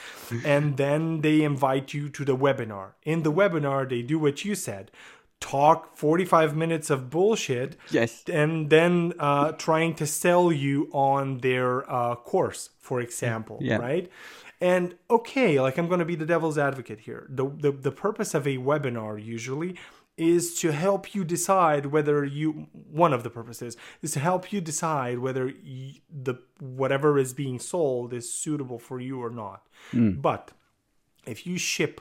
[0.44, 2.92] And then they invite you to the webinar.
[3.04, 4.90] In the webinar they do what you said
[5.40, 11.90] talk 45 minutes of bullshit yes and then uh, trying to sell you on their
[11.90, 13.76] uh, course for example yeah.
[13.76, 14.10] right
[14.60, 18.34] and okay like i'm going to be the devil's advocate here the, the the purpose
[18.34, 19.76] of a webinar usually
[20.16, 24.60] is to help you decide whether you one of the purposes is to help you
[24.60, 30.20] decide whether you, the whatever is being sold is suitable for you or not mm.
[30.20, 30.50] but
[31.24, 32.00] if you ship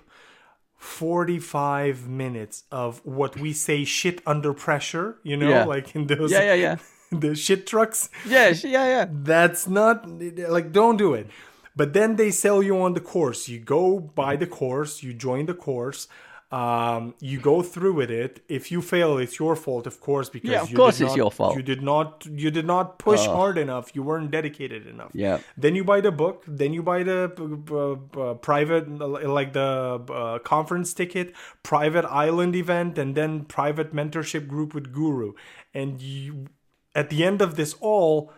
[0.78, 5.66] 45 minutes of what we say shit under pressure, you know, yeah.
[5.66, 6.78] like in those Yeah, yeah, yeah.
[7.12, 8.10] the shit trucks.
[8.26, 9.06] Yeah, yeah, yeah.
[9.12, 11.28] That's not like don't do it.
[11.76, 13.48] But then they sell you on the course.
[13.48, 16.08] You go buy the course, you join the course,
[16.50, 18.42] um, you go through with it.
[18.48, 21.18] If you fail, it's your fault, of course, because yeah, of you course it's not,
[21.18, 21.58] your fault.
[21.58, 23.94] You did not you did not push hard enough.
[23.94, 25.12] You weren't dedicated enough.
[25.14, 25.40] Yeah.
[25.58, 26.46] Then you buy the book.
[26.48, 27.34] Then you buy the
[27.70, 31.34] uh, uh, private like the uh, conference ticket,
[31.64, 35.34] private island event, and then private mentorship group with Guru.
[35.74, 36.48] And you,
[36.96, 38.32] at the end of this all,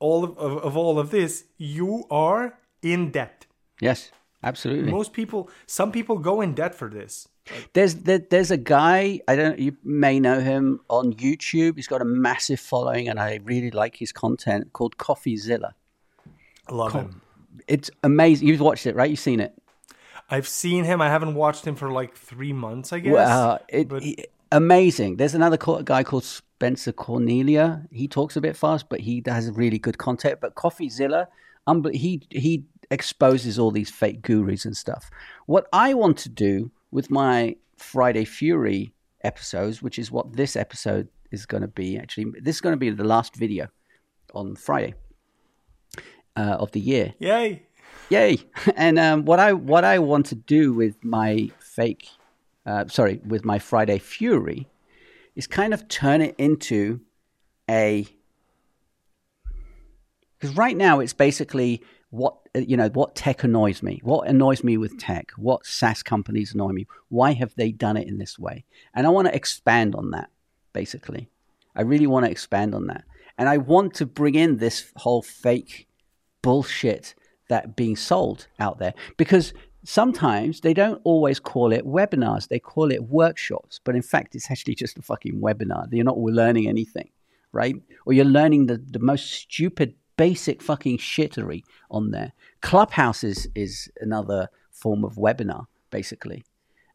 [0.00, 3.46] all of, of, of all of this, you are in debt.
[3.80, 4.12] Yes,
[4.44, 4.90] absolutely.
[4.90, 7.28] Most people, some people go in debt for this
[7.72, 11.76] there's there, there's a guy I don't you may know him on YouTube.
[11.76, 15.72] He's got a massive following, and I really like his content called CoffeeZilla.
[16.70, 17.20] Love Co- him.
[17.68, 18.48] It's amazing.
[18.48, 19.10] You've watched it, right?
[19.10, 19.54] You've seen it.
[20.30, 21.02] I've seen him.
[21.02, 23.12] I haven't watched him for like three months, I guess.
[23.12, 24.02] Well, it, but...
[24.50, 25.16] amazing.
[25.16, 27.86] There's another guy called Spencer Cornelia.
[27.92, 30.40] He talks a bit fast, but he has really good content.
[30.40, 31.26] But CoffeeZilla,
[31.66, 35.10] um, he he exposes all these fake gurus and stuff.
[35.46, 38.92] What I want to do with my Friday Fury
[39.22, 41.98] episodes, which is what this episode is going to be.
[41.98, 43.68] Actually, this is going to be the last video
[44.34, 44.94] on Friday
[46.36, 47.14] uh, of the year.
[47.18, 47.62] Yay!
[48.10, 48.38] Yay!
[48.76, 52.08] And um, what I what I want to do with my fake,
[52.66, 54.68] uh, sorry, with my Friday Fury,
[55.34, 57.00] is kind of turn it into
[57.68, 58.06] a
[60.38, 64.62] because right now it's basically what Uh, you know what tech annoys me what annoys
[64.62, 68.38] me with tech what saas companies annoy me why have they done it in this
[68.38, 68.64] way?
[68.94, 70.30] And i want to expand on that
[70.72, 71.30] basically.
[71.76, 73.04] I really want to expand on that.
[73.38, 75.88] And i want to bring in this whole fake
[76.42, 77.14] bullshit
[77.48, 79.52] that being sold out there because
[79.84, 84.50] sometimes they don't always call it webinars they call it workshops but in fact it's
[84.50, 87.10] actually just a fucking webinar you're not learning anything
[87.54, 87.76] right?
[88.04, 92.32] Or you're learning the, the most stupid basic fucking shittery on there.
[92.60, 96.44] Clubhouse is, is another form of webinar, basically,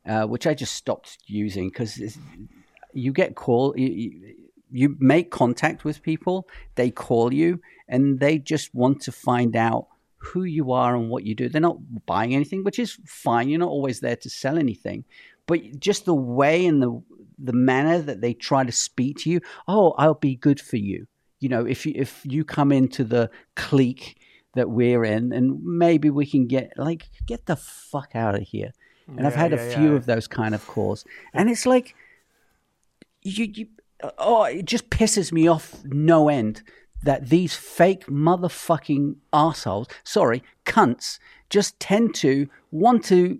[0.05, 2.17] uh, which I just stopped using because
[2.93, 4.35] you get call you,
[4.71, 9.87] you make contact with people, they call you, and they just want to find out
[10.17, 11.49] who you are and what you do.
[11.49, 13.49] They're not buying anything, which is fine.
[13.49, 15.05] You're not always there to sell anything,
[15.47, 17.01] but just the way and the
[17.41, 19.39] the manner that they try to speak to you.
[19.67, 21.07] Oh, I'll be good for you
[21.39, 24.17] you know, if you, if you come into the clique
[24.55, 28.73] that we're in, and maybe we can get like get the fuck out of here.
[29.07, 29.95] And yeah, I've had yeah, a few yeah.
[29.95, 31.95] of those kind of calls, and it's like
[33.21, 33.67] you, you,
[34.17, 36.61] oh, it just pisses me off no end
[37.03, 43.39] that these fake motherfucking assholes, sorry, cunts, just tend to want to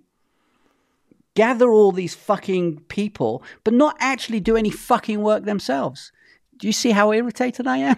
[1.34, 6.10] gather all these fucking people, but not actually do any fucking work themselves
[6.60, 7.96] do you see how irritated I am?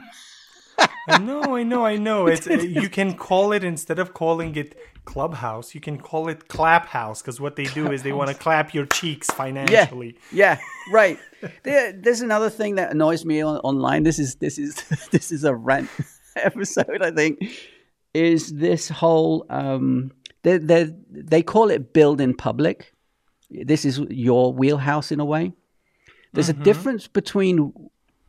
[1.09, 2.27] I know, I know, I know.
[2.33, 6.87] It's you can call it instead of calling it clubhouse, you can call it clap
[6.87, 10.17] house because what they do is they want to clap your cheeks financially.
[10.31, 11.19] Yeah, yeah right.
[11.65, 14.05] there, there's another thing that annoys me on, online.
[14.05, 14.75] This is this is
[15.11, 15.91] this is a rant
[16.37, 17.03] episode.
[17.03, 17.41] I think
[18.15, 22.93] is this whole um, they they they call it build in public.
[23.51, 25.53] This is your wheelhouse in a way.
[26.33, 26.63] There's mm-hmm.
[26.63, 27.73] a difference between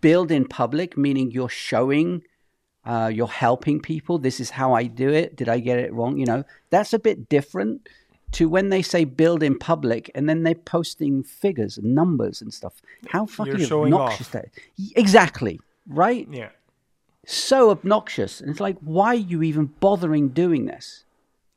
[0.03, 2.21] build in public, meaning you're showing,
[2.85, 4.19] uh, you're helping people.
[4.19, 5.37] This is how I do it.
[5.37, 6.17] Did I get it wrong?
[6.17, 7.87] You know, that's a bit different
[8.33, 12.53] to when they say build in public and then they're posting figures and numbers and
[12.53, 12.81] stuff.
[13.07, 14.91] How fucking obnoxious that is.
[14.95, 15.59] Exactly.
[15.87, 16.27] Right?
[16.29, 16.49] Yeah.
[17.25, 18.41] So obnoxious.
[18.41, 21.05] And it's like, why are you even bothering doing this?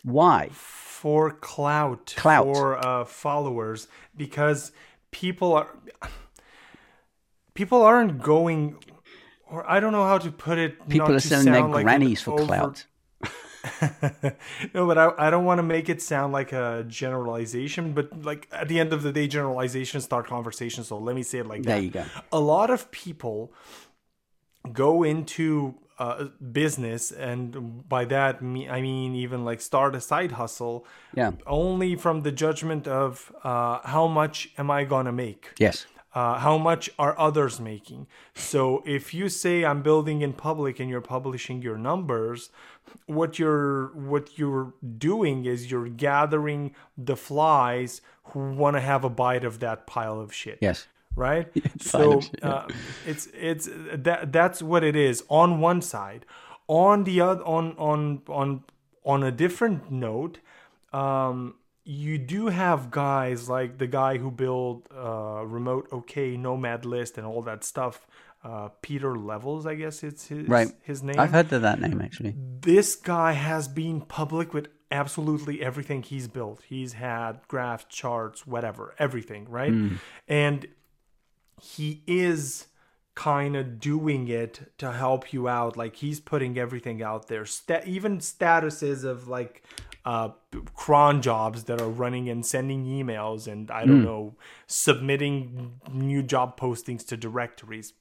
[0.05, 0.51] Why?
[0.53, 2.15] For clout.
[2.17, 2.45] Clout.
[2.45, 3.89] For uh, followers.
[4.17, 4.71] Because
[5.11, 5.69] people are
[7.57, 8.77] people aren't going,
[9.51, 10.89] or I don't know how to put it.
[10.89, 12.47] People are selling their like grannies for over...
[12.47, 12.87] clout.
[14.75, 18.47] no, but I, I don't want to make it sound like a generalization, but like
[18.53, 20.89] at the end of the day, generalizations start conversations.
[20.89, 21.71] So let me say it like that.
[21.71, 22.05] There you go.
[22.33, 23.53] A lot of people
[24.73, 30.87] go into uh, business, and by that I mean even like start a side hustle.
[31.15, 31.33] Yeah.
[31.47, 35.55] Only from the judgment of uh, how much am I gonna make?
[35.59, 35.87] Yes.
[36.17, 38.07] Uh, how much are others making?
[38.35, 42.49] So if you say I'm building in public and you're publishing your numbers,
[43.05, 49.11] what you're what you're doing is you're gathering the flies who want to have a
[49.11, 50.57] bite of that pile of shit.
[50.63, 50.87] Yes.
[51.15, 51.49] Right.
[51.83, 52.67] so uh,
[53.07, 56.25] it's it's that that's what it is on one side.
[56.67, 58.65] On the other on on on
[59.05, 60.39] on a different note.
[60.95, 67.17] Um, you do have guys like the guy who built uh, remote OK Nomad List
[67.17, 68.07] and all that stuff.
[68.45, 70.69] Uh, Pieter Levels, I guess it's his right.
[70.83, 71.19] his name.
[71.19, 72.35] I've heard of that name actually.
[72.61, 76.63] This guy has been public with absolutely everything he's built.
[76.69, 79.73] He's had graphs, charts, whatever, everything, right?
[79.73, 79.99] Mm.
[80.29, 80.67] And
[81.61, 82.67] he is
[83.15, 85.77] kind of doing it to help you out.
[85.77, 87.47] Like he's putting everything out there.
[87.47, 89.65] St- even statuses of like
[90.07, 90.29] uh,
[90.75, 94.05] cron jobs that are running and sending emails and I don't mm.
[94.05, 94.35] know,
[94.69, 97.93] submitting new job postings to directories.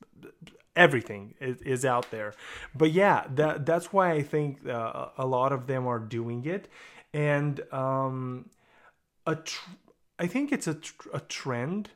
[0.76, 2.36] Everything is, is out there.
[2.76, 6.68] But yeah, that that's why I think uh, a lot of them are doing it.
[7.12, 8.50] And um,
[9.26, 9.72] a tr-
[10.20, 11.90] I think it's a, tr- a trend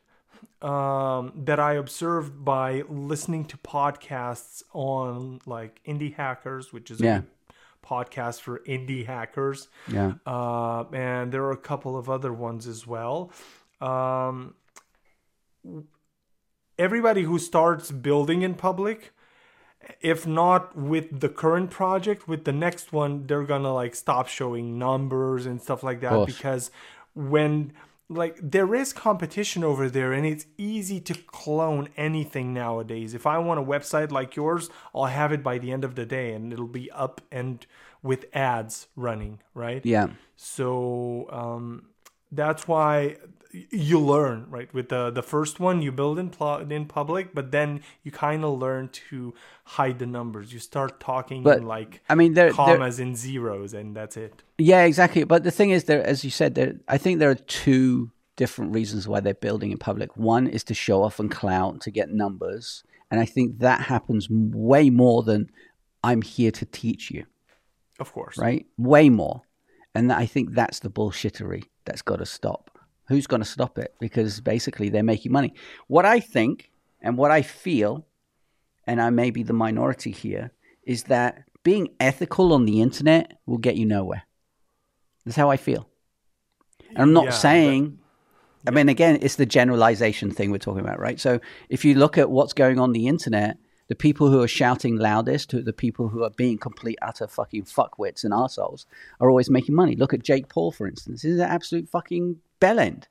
[0.60, 7.22] um, that I observed by listening to podcasts on like indie hackers, which is yeah
[7.82, 9.68] podcast for indie hackers.
[9.88, 10.14] Yeah.
[10.26, 13.32] Uh, and there are a couple of other ones as well.
[13.80, 14.54] Um,
[16.78, 19.12] everybody who starts building in public,
[20.00, 24.78] if not with the current project, with the next one, they're gonna like stop showing
[24.78, 26.70] numbers and stuff like that because
[27.14, 27.72] when
[28.10, 33.14] like there is competition over there and it's easy to clone anything nowadays.
[33.14, 36.04] If i want a website like yours i'll have it by the end of the
[36.04, 37.64] day and it'll be up and
[38.02, 39.84] with ads running right?
[39.86, 40.08] Yeah.
[40.36, 41.86] So um,
[42.32, 43.16] that's why
[43.52, 44.72] you learn right?
[44.72, 48.44] With the the first one you build in pl- in public but then you kind
[48.44, 49.34] of learn to
[49.64, 50.52] hide the numbers.
[50.52, 54.42] You start talking but, in like i mean there commas and zeros and that's it.
[54.58, 55.24] Yeah exactly.
[55.24, 58.72] But the thing is there as you said there i think there are two different
[58.72, 60.16] reasons why they're building in public.
[60.16, 64.28] One is to show off and clout to get numbers and i think that happens
[64.30, 65.50] way more than
[66.04, 67.26] i'm here to teach you.
[67.98, 68.38] Of course.
[68.38, 68.66] Right?
[68.78, 69.42] Way more.
[69.94, 72.70] And i think that's the bullshittery that's got to stop
[73.10, 73.94] who's going to stop it?
[74.00, 75.52] Because basically they're making money.
[75.88, 76.70] What I think
[77.02, 78.06] and what I feel,
[78.86, 80.52] and I may be the minority here,
[80.84, 84.22] is that being ethical on the internet will get you nowhere.
[85.24, 85.88] That's how I feel.
[86.90, 87.98] And I'm not yeah, saying,
[88.64, 88.80] but, yeah.
[88.80, 91.18] I mean, again, it's the generalization thing we're talking about, right?
[91.18, 93.58] So if you look at what's going on the internet,
[93.88, 98.22] the people who are shouting loudest, the people who are being complete, utter fucking fuckwits
[98.22, 98.86] and assholes,
[99.18, 99.96] are always making money.
[99.96, 101.22] Look at Jake Paul, for instance.
[101.22, 103.04] He's an absolute fucking bellend,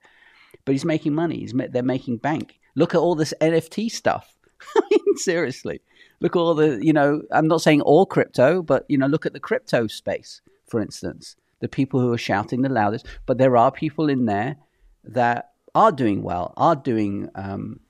[0.66, 1.40] but he's making money.
[1.40, 2.60] He's they're making bank.
[2.76, 4.36] Look at all this NFT stuff.
[4.76, 5.82] I mean, seriously,
[6.20, 7.22] look all the you know.
[7.32, 11.36] I'm not saying all crypto, but you know, look at the crypto space, for instance.
[11.62, 14.56] The people who are shouting the loudest, but there are people in there
[15.04, 17.82] that are doing well, are doing, um,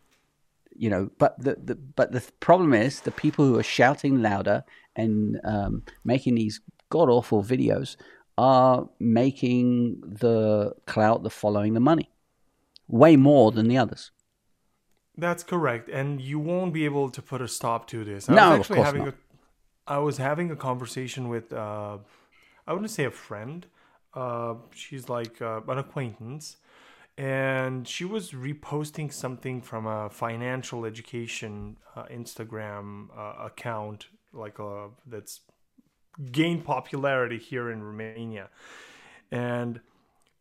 [0.75, 1.11] you know.
[1.19, 4.63] But the, the but the problem is the people who are shouting louder
[4.95, 7.95] and um, making these god awful videos
[8.39, 12.09] are making the clout, the following, the money,
[12.87, 14.11] way more than the others.
[15.17, 18.29] That's correct, and you won't be able to put a stop to this.
[18.29, 19.13] I no, was actually of course having not.
[19.13, 21.97] A, I was having a conversation with, uh,
[22.65, 23.65] I wouldn't say a friend.
[24.13, 26.57] Uh, she's like uh, an acquaintance,
[27.17, 34.65] and she was reposting something from a financial education uh, Instagram uh, account, like a
[34.65, 35.41] uh, that's
[36.31, 38.49] gained popularity here in Romania.
[39.31, 39.81] And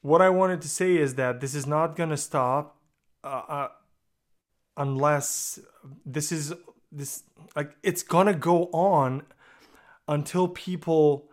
[0.00, 2.76] what I wanted to say is that this is not going to stop
[3.24, 3.68] uh, uh,
[4.76, 5.58] unless
[6.06, 6.54] this is
[6.90, 7.24] this
[7.56, 9.22] like it's going to go on
[10.06, 11.28] until people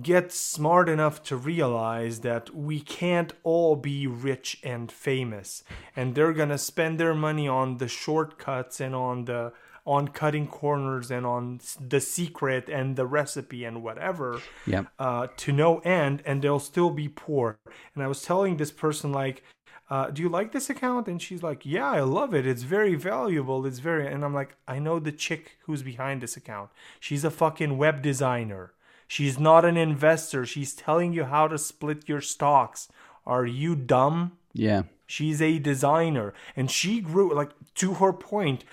[0.00, 5.62] get smart enough to realize that we can't all be rich and famous
[5.94, 9.52] and they're going to spend their money on the shortcuts and on the
[9.84, 14.84] on cutting corners and on the secret and the recipe and whatever yeah.
[14.98, 17.58] uh, to no end and they'll still be poor.
[17.94, 19.42] And i was telling this person like
[19.90, 21.06] uh, do you like this account?
[21.06, 22.46] And she's like yeah i love it.
[22.46, 23.66] It's very valuable.
[23.66, 26.70] It's very and i'm like i know the chick who's behind this account.
[27.00, 28.72] She's a fucking web designer.
[29.08, 30.46] She's not an investor.
[30.46, 32.88] She's telling you how to split your stocks.
[33.26, 34.38] Are you dumb?
[34.54, 34.84] Yeah.
[35.06, 36.32] She's a designer.
[36.56, 38.64] And she grew like to her point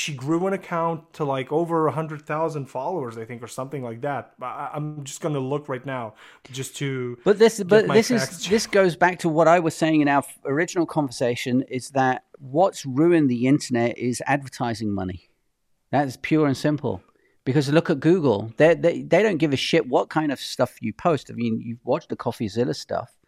[0.00, 3.82] she grew an account to like over a hundred thousand followers, I think, or something
[3.82, 4.32] like that.
[4.40, 6.14] I, am just going to look right now,
[6.50, 7.18] just to.
[7.22, 10.22] But this, but this is this goes back to what I was saying in our
[10.46, 15.28] original conversation: is that what's ruined the internet is advertising money.
[15.92, 17.02] That is pure and simple.
[17.44, 20.78] Because look at Google; they they they don't give a shit what kind of stuff
[20.80, 21.30] you post.
[21.30, 23.19] I mean, you've watched the CoffeeZilla stuff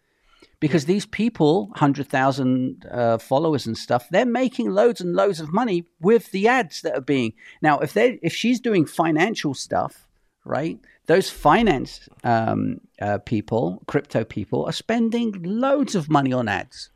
[0.59, 5.85] because these people, 100,000 uh, followers and stuff, they're making loads and loads of money
[5.99, 7.33] with the ads that are being.
[7.61, 10.07] Now, if they if she's doing financial stuff,
[10.45, 10.79] right?
[11.05, 16.89] Those finance um, uh, people, crypto people, are spending loads of money on ads,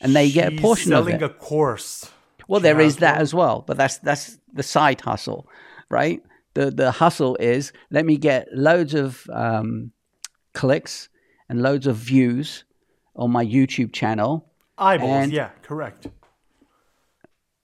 [0.00, 1.12] and they she's get a portion of it.
[1.12, 2.10] Selling a course.
[2.46, 5.48] Well, there is that as well, but that's that's the side hustle,
[5.88, 6.22] right?
[6.52, 9.92] The the hustle is let me get loads of um,
[10.52, 11.08] clicks
[11.48, 12.64] and loads of views
[13.16, 14.50] on my YouTube channel.
[14.78, 16.08] Eyeballs, and yeah, correct.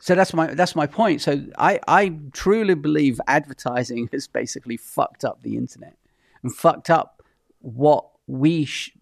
[0.01, 1.21] So that's my that's my point.
[1.21, 5.97] So I I truly believe advertising has basically fucked up the internet
[6.43, 7.23] and fucked up
[7.61, 8.97] what we sh-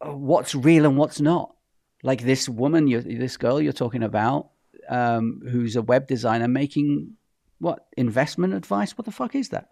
[0.00, 1.54] what's real and what's not.
[2.02, 4.50] Like this woman, this girl you're talking about,
[4.88, 7.14] um, who's a web designer making
[7.58, 8.96] what investment advice?
[8.96, 9.70] What the fuck is that?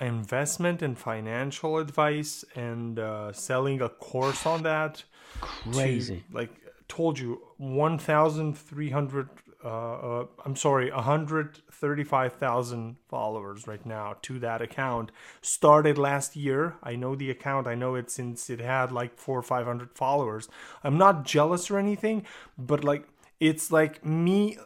[0.00, 5.04] Investment and financial advice and uh, selling a course on that.
[5.40, 6.24] Crazy.
[6.30, 6.50] To, like
[6.88, 9.28] told you, one thousand three hundred.
[9.64, 15.10] Uh, uh, I'm sorry, 135,000 followers right now to that account.
[15.40, 16.74] Started last year.
[16.82, 17.66] I know the account.
[17.66, 20.50] I know it since it had like four or 500 followers.
[20.82, 22.26] I'm not jealous or anything,
[22.58, 23.08] but like
[23.40, 24.58] it's like me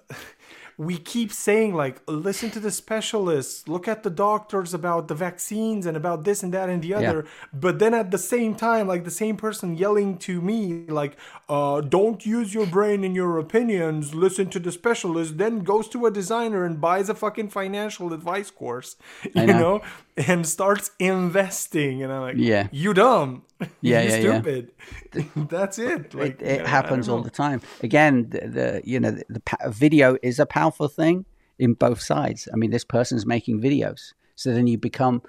[0.78, 5.84] we keep saying like listen to the specialists look at the doctors about the vaccines
[5.86, 7.48] and about this and that and the other yeah.
[7.52, 11.16] but then at the same time like the same person yelling to me like
[11.48, 16.06] uh, don't use your brain in your opinions listen to the specialist then goes to
[16.06, 18.96] a designer and buys a fucking financial advice course
[19.34, 19.58] you know.
[19.58, 19.82] know.
[20.26, 23.42] And starts investing and i'm like yeah you dumb
[23.80, 24.72] yeah, you yeah, stupid
[25.14, 25.22] yeah.
[25.36, 29.24] that's it like, it, it happens all the time again the, the you know the,
[29.28, 31.24] the video is a powerful thing
[31.58, 32.48] in both sides.
[32.52, 35.22] I mean, this person's making videos, so then you become,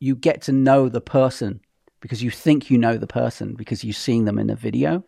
[0.00, 1.60] you get to know the person
[2.00, 5.04] because you think you know the person because you're seeing them in a video,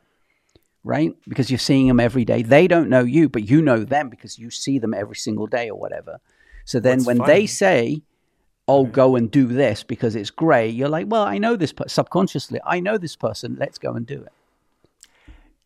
[0.85, 1.13] right?
[1.29, 2.43] Because you're seeing them every day.
[2.43, 5.69] They don't know you, but you know them because you see them every single day
[5.69, 6.21] or whatever.
[6.65, 7.27] So then when fun.
[7.27, 8.03] they say,
[8.69, 11.89] oh, go and do this because it's great, you're like, well, I know this, per-
[11.89, 14.33] subconsciously, I know this person, let's go and do it.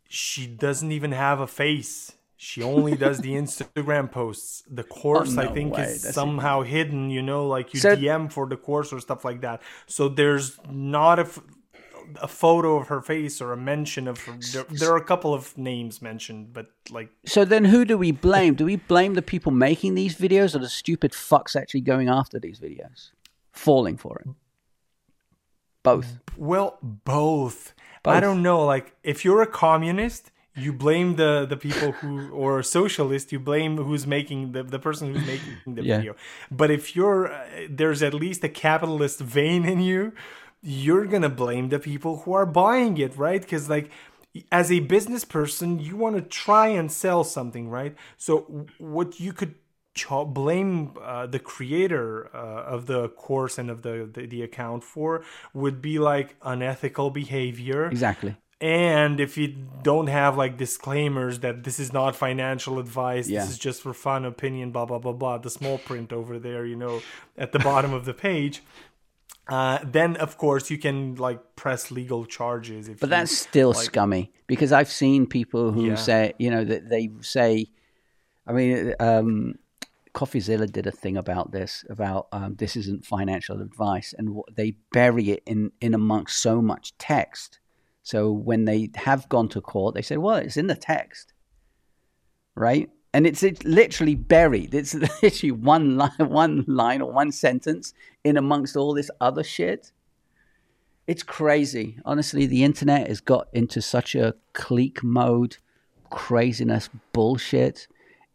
[0.08, 2.12] She doesn't even have a face.
[2.36, 4.64] She only does the Instagram posts.
[4.68, 5.82] The oh, course, oh, no I think, way.
[5.82, 7.10] is That's somehow hidden.
[7.10, 9.62] You know, like you so, DM for the course or stuff like that.
[9.86, 11.28] So there's not a,
[12.20, 14.36] a photo of her face or a mention of her.
[14.70, 17.10] There, are a couple of names mentioned, but like.
[17.26, 18.54] So then, who do we blame?
[18.54, 22.38] do we blame the people making these videos, or the stupid fucks actually going after
[22.38, 23.10] these videos,
[23.52, 24.28] falling for it?
[25.82, 26.18] Both.
[26.36, 27.74] Well, both.
[28.02, 28.16] both.
[28.16, 28.64] I don't know.
[28.64, 33.38] Like, if you're a communist you blame the the people who or a socialist you
[33.38, 35.96] blame who's making the, the person who's making the yeah.
[35.96, 36.14] video
[36.50, 40.12] but if you're uh, there's at least a capitalist vein in you
[40.62, 43.40] you're gonna blame the people who are buying it right?
[43.40, 43.90] Because like
[44.52, 47.94] as a business person you want to try and sell something right?
[48.16, 49.54] So what you could
[50.26, 55.24] blame uh, the creator uh, of the course and of the, the the account for
[55.52, 57.86] would be like unethical behavior.
[57.86, 58.36] Exactly.
[58.62, 63.40] And if you don't have like disclaimers that this is not financial advice yeah.
[63.40, 66.66] this is just for fun opinion blah blah blah blah the small print over there
[66.66, 67.00] you know
[67.38, 68.62] at the bottom of the page
[69.48, 73.84] uh, then of course you can like press legal charges but you, that's still like,
[73.84, 75.94] scummy because i've seen people who yeah.
[75.94, 77.66] say you know that they say
[78.46, 79.54] i mean um
[80.12, 85.30] CoffeeZilla did a thing about this, about um, this isn't financial advice, and they bury
[85.30, 87.60] it in, in amongst so much text
[88.02, 91.32] so when they have gone to court, they say, well, it's in the text,
[92.54, 92.90] right?
[93.12, 94.74] And it's, it's literally buried.
[94.74, 97.92] It's literally one line, one line or one sentence
[98.24, 99.92] in amongst all this other shit.
[101.06, 101.98] It's crazy.
[102.04, 105.56] Honestly, the internet has got into such a clique mode,
[106.10, 107.88] craziness, bullshit.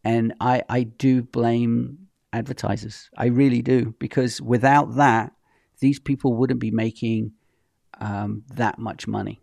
[0.03, 3.09] And I, I do blame advertisers.
[3.17, 3.95] I really do.
[3.97, 5.32] Because without that,
[5.80, 7.32] these people wouldn't be making
[8.01, 9.41] um, that much money.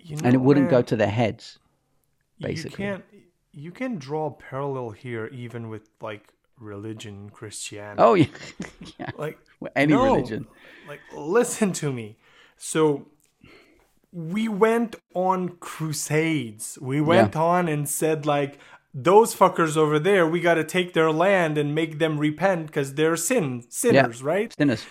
[0.00, 1.58] You know, and it wouldn't man, go to their heads.
[2.40, 3.04] Basically, you can't.
[3.56, 8.02] You can draw a parallel here, even with like religion, Christianity.
[8.02, 8.26] Oh yeah,
[8.98, 9.10] yeah.
[9.16, 9.38] like
[9.74, 10.46] any no, religion.
[10.86, 12.16] Like, listen to me.
[12.58, 13.06] So
[14.12, 16.78] we went on crusades.
[16.80, 17.40] We went yeah.
[17.40, 18.58] on and said like
[18.92, 22.94] those fuckers over there, we got to take their land and make them repent because
[22.94, 24.26] they're sin sinners, yeah.
[24.26, 24.54] right?
[24.56, 24.86] Sinners.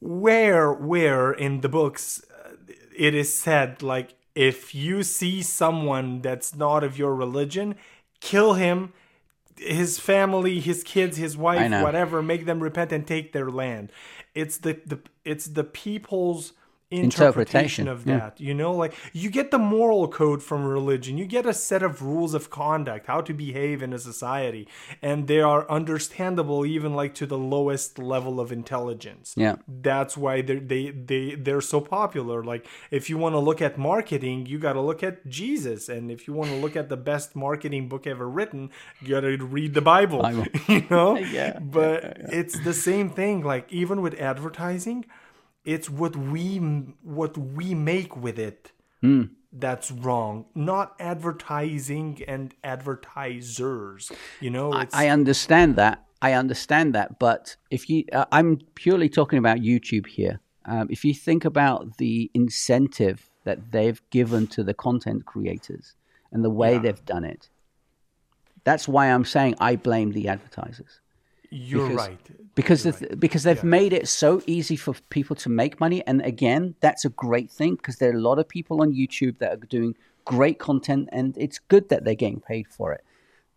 [0.00, 2.52] Where, where in the books uh,
[2.96, 7.74] it is said like if you see someone that's not of your religion,
[8.22, 8.92] kill him,
[9.58, 13.90] his family, his kids, his wife, whatever, make them repent and take their land.
[14.34, 16.54] It's the, the it's the people's
[16.92, 18.34] interpretation, of that.
[18.38, 18.48] Yeah.
[18.48, 22.02] You know, like you get the moral code from religion, you get a set of
[22.02, 24.68] rules of conduct, how to behave in a society,
[25.00, 29.34] and they are understandable even like to the lowest level of intelligence.
[29.36, 32.44] Yeah, that's why they they they they're so popular.
[32.44, 36.10] Like if you want to look at marketing, you got to look at Jesus, and
[36.10, 38.70] if you want to look at the best marketing book ever written,
[39.00, 40.22] you got to read the Bible.
[40.22, 40.46] Bible.
[40.68, 42.38] you know, yeah, but yeah, yeah.
[42.40, 43.42] it's the same thing.
[43.42, 45.04] Like even with advertising
[45.64, 46.58] it's what we
[47.02, 49.28] what we make with it mm.
[49.52, 54.10] that's wrong not advertising and advertisers
[54.40, 59.08] you know I, I, understand that i understand that but if you uh, i'm purely
[59.08, 64.62] talking about youtube here um, if you think about the incentive that they've given to
[64.62, 65.96] the content creators
[66.30, 66.78] and the way yeah.
[66.80, 67.48] they've done it
[68.64, 71.00] that's why i'm saying i blame the advertisers
[71.50, 72.30] you're because, right.
[72.54, 73.18] Because right.
[73.18, 73.64] because they've yeah.
[73.64, 77.76] made it so easy for people to make money, and again, that's a great thing
[77.76, 79.94] because there are a lot of people on YouTube that are doing
[80.24, 83.02] great content, and it's good that they're getting paid for it.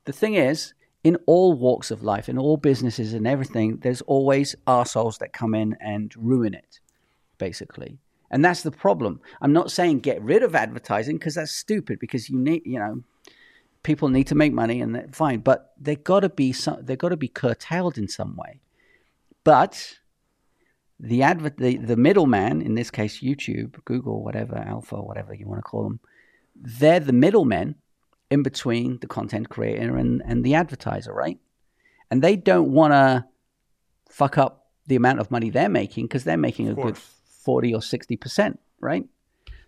[0.05, 0.73] The thing is,
[1.03, 5.53] in all walks of life, in all businesses and everything, there's always assholes that come
[5.53, 6.79] in and ruin it,
[7.37, 7.99] basically.
[8.31, 9.21] And that's the problem.
[9.41, 13.03] I'm not saying get rid of advertising because that's stupid because you need, you know,
[13.83, 17.09] people need to make money, and fine, but they got to be some, they got
[17.09, 18.59] to be curtailed in some way.
[19.45, 19.99] But
[20.99, 25.59] the advert, the, the middleman, in this case, YouTube, Google, whatever, Alpha, whatever you want
[25.59, 25.99] to call them,
[26.55, 27.75] they're the middlemen
[28.31, 31.39] in between the content creator and, and the advertiser, right?
[32.09, 33.25] And they don't want to
[34.09, 37.79] fuck up the amount of money they're making because they're making a good 40 or
[37.79, 39.05] 60%, right?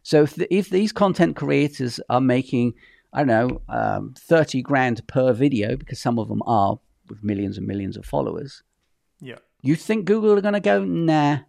[0.01, 2.73] So if, the, if these content creators are making,
[3.13, 7.57] I don't know, um, 30 grand per video, because some of them are with millions
[7.57, 8.63] and millions of followers.
[9.19, 9.37] Yeah.
[9.67, 11.39] You think Google are going to go, nah.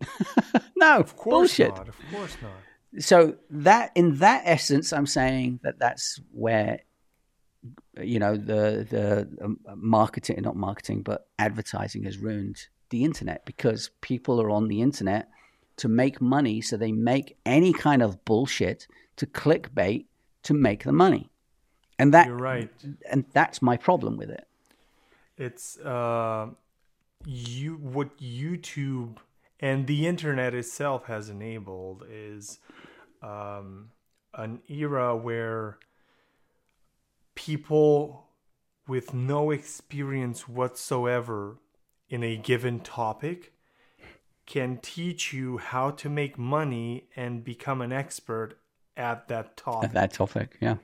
[0.76, 1.76] no, of course bullshit.
[1.76, 1.88] not.
[1.88, 3.02] Of course not.
[3.02, 6.80] So that, in that essence, I'm saying that that's where
[8.00, 12.58] you know the the um, marketing not marketing but advertising has ruined
[12.90, 15.28] the internet because people are on the internet
[15.76, 18.86] to make money so they make any kind of bullshit
[19.16, 20.04] to clickbait
[20.42, 21.30] to make the money
[21.98, 22.70] and that you're right
[23.10, 24.46] and that's my problem with it
[25.38, 26.48] it's uh
[27.26, 29.16] you what youtube
[29.60, 32.58] and the internet itself has enabled is
[33.22, 33.90] um
[34.34, 35.78] an era where
[37.34, 38.26] people
[38.86, 41.58] with no experience whatsoever
[42.08, 43.52] in a given topic
[44.46, 48.58] can teach you how to make money and become an expert
[48.96, 49.88] at that topic.
[49.88, 50.76] At that topic, yeah.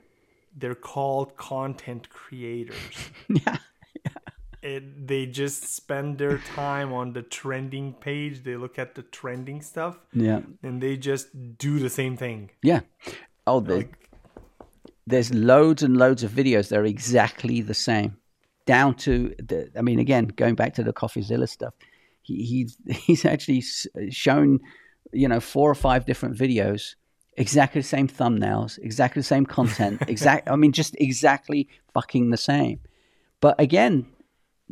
[0.55, 2.75] They're called content creators.
[3.29, 3.57] yeah.
[4.61, 8.43] It, they just spend their time on the trending page.
[8.43, 9.97] They look at the trending stuff.
[10.13, 10.41] Yeah.
[10.61, 12.51] And they just do the same thing.
[12.61, 12.81] Yeah.
[13.47, 14.01] Oh, like,
[15.07, 18.17] there's loads and loads of videos that are exactly the same,
[18.65, 19.71] down to the.
[19.77, 21.73] I mean, again, going back to the CoffeeZilla stuff,
[22.21, 23.63] he, he's he's actually
[24.09, 24.59] shown,
[25.11, 26.95] you know, four or five different videos,
[27.35, 30.49] exactly the same thumbnails, exactly the same content, exact.
[30.49, 32.79] I mean, just exactly fucking the same.
[33.39, 34.05] But again,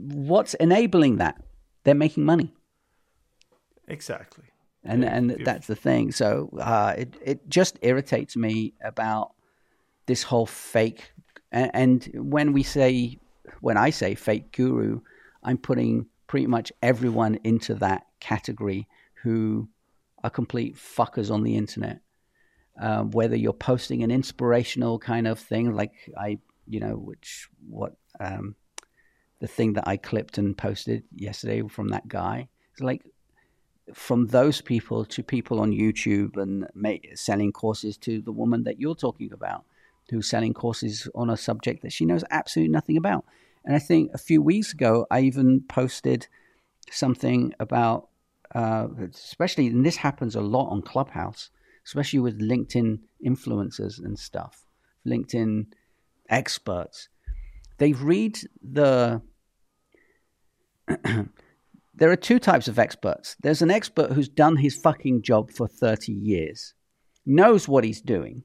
[0.08, 1.42] what's enabling that?
[1.84, 2.54] They're making money.
[3.88, 4.46] Exactly.
[4.84, 6.12] And and that's the thing.
[6.12, 9.34] So uh, it it just irritates me about
[10.06, 11.12] this whole fake
[11.52, 13.20] and, and when we say
[13.62, 15.02] when I say fake guru,
[15.44, 18.88] I'm putting pretty much everyone into that category
[19.24, 19.68] who
[20.24, 22.02] are complete fuckers on the internet.
[22.80, 26.38] Um, whether you're posting an inspirational kind of thing, like I,
[26.68, 28.56] you know, which what um,
[29.40, 33.04] the thing that I clipped and posted yesterday from that guy, it's like
[33.94, 36.68] from those people to people on YouTube and
[37.16, 39.66] selling courses to the woman that you're talking about
[40.10, 43.26] who's selling courses on a subject that she knows absolutely nothing about.
[43.66, 46.28] And I think a few weeks ago, I even posted
[46.92, 48.10] something about,
[48.56, 51.50] uh, especially, and this happens a lot on Clubhouse,
[51.86, 54.66] especially with LinkedIn influencers and stuff,
[55.06, 55.68] LinkedIn
[56.30, 57.10] experts.
[57.78, 59.22] They read the.
[61.94, 63.36] there are two types of experts.
[63.42, 66.74] There's an expert who's done his fucking job for 30 years,
[67.26, 68.44] knows what he's doing,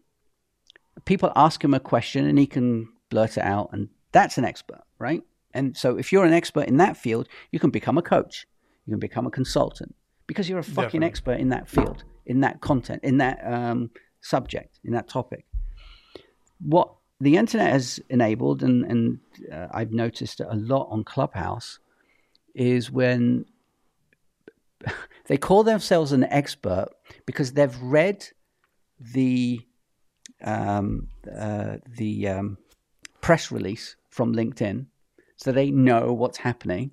[1.05, 4.83] people ask him a question and he can blurt it out, and that's an expert,
[4.99, 5.23] right?
[5.53, 8.47] And so if you're an expert in that field, you can become a coach,
[8.87, 9.95] you can become a consultant
[10.27, 11.07] because you're a fucking Definitely.
[11.07, 13.91] expert in that field, in that content, in that um,
[14.21, 15.47] subject, in that topic.
[16.61, 19.19] What the internet has enabled, and, and
[19.53, 21.79] uh, I've noticed a lot on Clubhouse,
[22.55, 23.45] is when
[25.27, 26.89] they call themselves an expert
[27.27, 28.27] because they've read
[29.01, 29.61] the
[30.43, 32.59] um, uh, the um,
[33.21, 34.87] press release from LinkedIn,
[35.37, 36.93] so they know what's happening.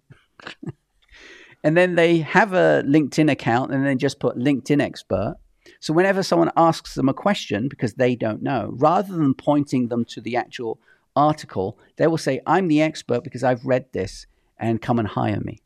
[1.64, 5.36] and then they have a LinkedIn account and then just put LinkedIn expert.
[5.80, 10.06] So whenever someone asks them a question because they don't know, rather than pointing them
[10.06, 10.80] to the actual
[11.16, 14.26] article, they will say, I'm the expert because I've read this
[14.62, 15.60] and come and hire me.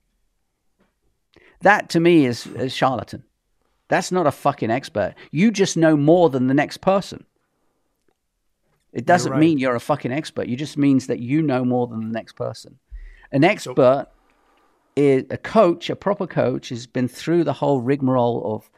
[1.61, 3.23] That to me is, is charlatan.
[3.87, 5.13] That's not a fucking expert.
[5.31, 7.25] You just know more than the next person.
[8.93, 9.39] It doesn't right.
[9.39, 10.47] mean you're a fucking expert.
[10.47, 12.79] It just means that you know more than the next person.
[13.31, 14.07] An expert so,
[14.95, 18.69] is a coach, a proper coach, has been through the whole rigmarole of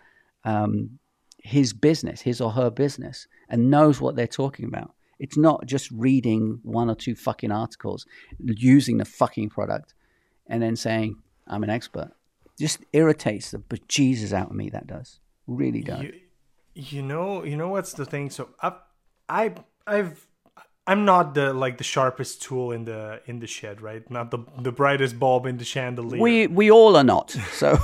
[0.43, 0.97] um,
[1.37, 4.93] his business, his or her business, and knows what they're talking about.
[5.19, 8.05] It's not just reading one or two fucking articles,
[8.39, 9.93] using the fucking product,
[10.47, 11.17] and then saying,
[11.47, 12.11] I'm an expert.
[12.59, 15.19] Just irritates the bejesus out of me, that does.
[15.45, 16.03] Really does.
[16.03, 16.13] You,
[16.73, 18.29] you know, you know what's the thing?
[18.29, 18.73] So I,
[19.29, 19.53] I
[19.85, 20.27] I've
[20.85, 24.09] I'm not the like the sharpest tool in the in the shed, right?
[24.09, 26.21] Not the the brightest bulb in the chandelier.
[26.21, 27.31] We we all are not.
[27.51, 27.77] So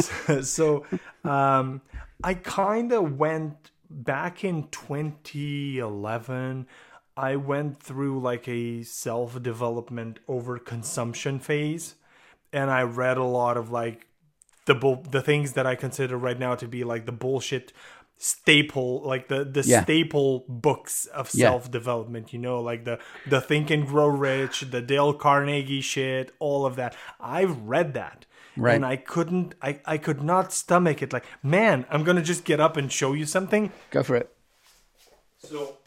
[0.00, 0.84] so, so
[1.24, 1.80] um
[2.22, 6.66] I kind of went back in 2011
[7.16, 11.94] I went through like a self development over consumption phase,
[12.52, 14.06] and I read a lot of like
[14.66, 17.72] the bull, the things that I consider right now to be like the bullshit
[18.16, 19.82] staple like the the yeah.
[19.82, 24.80] staple books of self development you know like the the think and grow rich the
[24.80, 26.96] dale carnegie shit all of that.
[27.20, 28.24] I've read that
[28.56, 28.76] right.
[28.76, 31.12] and i couldn't i i could not stomach it.
[31.12, 33.72] Like man i'm gonna just get up and show you something.
[33.90, 34.34] Go for it.
[35.38, 35.78] So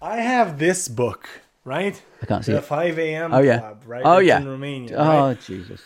[0.00, 1.28] i have this book
[1.64, 2.00] right?
[2.22, 2.64] I can't see the it.
[2.64, 3.58] 5 a.m oh yeah.
[3.58, 4.02] club, right?
[4.04, 5.40] Oh yeah in romania oh right?
[5.40, 5.82] jesus.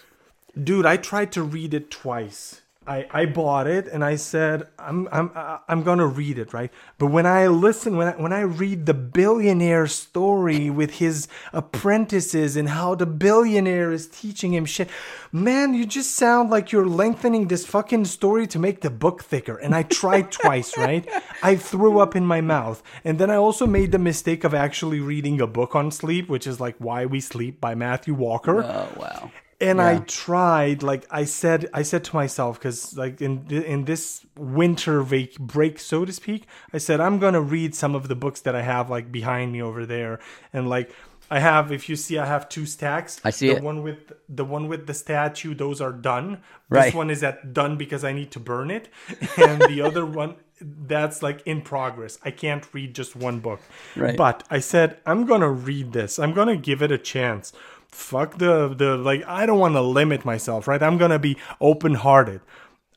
[0.63, 5.09] Dude i tried to read it twice I, I bought it and I said I'm
[5.13, 6.73] I'm uh, I'm gonna read it right.
[6.99, 12.57] But when I listen when I, when I read the billionaire story with his apprentices
[12.57, 14.91] and how the billionaire is teaching him shit,
[15.31, 19.57] man, you just sound like you're lengthening this fucking story to make the book thicker.
[19.57, 21.09] And I tried twice, right?
[21.45, 24.99] I threw up in my mouth, and then I also made the mistake of actually
[24.99, 28.65] reading a book on sleep, which is like Why We Sleep by Matthew Walker.
[28.65, 29.31] Oh wow
[29.61, 29.89] and yeah.
[29.89, 35.03] I tried like I said I said to myself because like in in this winter
[35.03, 38.55] vac- break so to speak I said I'm gonna read some of the books that
[38.55, 40.19] I have like behind me over there
[40.53, 40.91] and like
[41.31, 43.63] I have if you see I have two stacks I see the it.
[43.63, 46.87] one with the one with the statue those are done right.
[46.87, 48.89] this one is at done because I need to burn it
[49.37, 53.61] and the other one that's like in progress I can't read just one book
[53.97, 54.17] right.
[54.17, 57.53] but I said I'm gonna read this I'm gonna give it a chance
[57.93, 60.83] fuck the the like I don't want to limit myself, right?
[60.83, 62.41] I'm going to be open-hearted.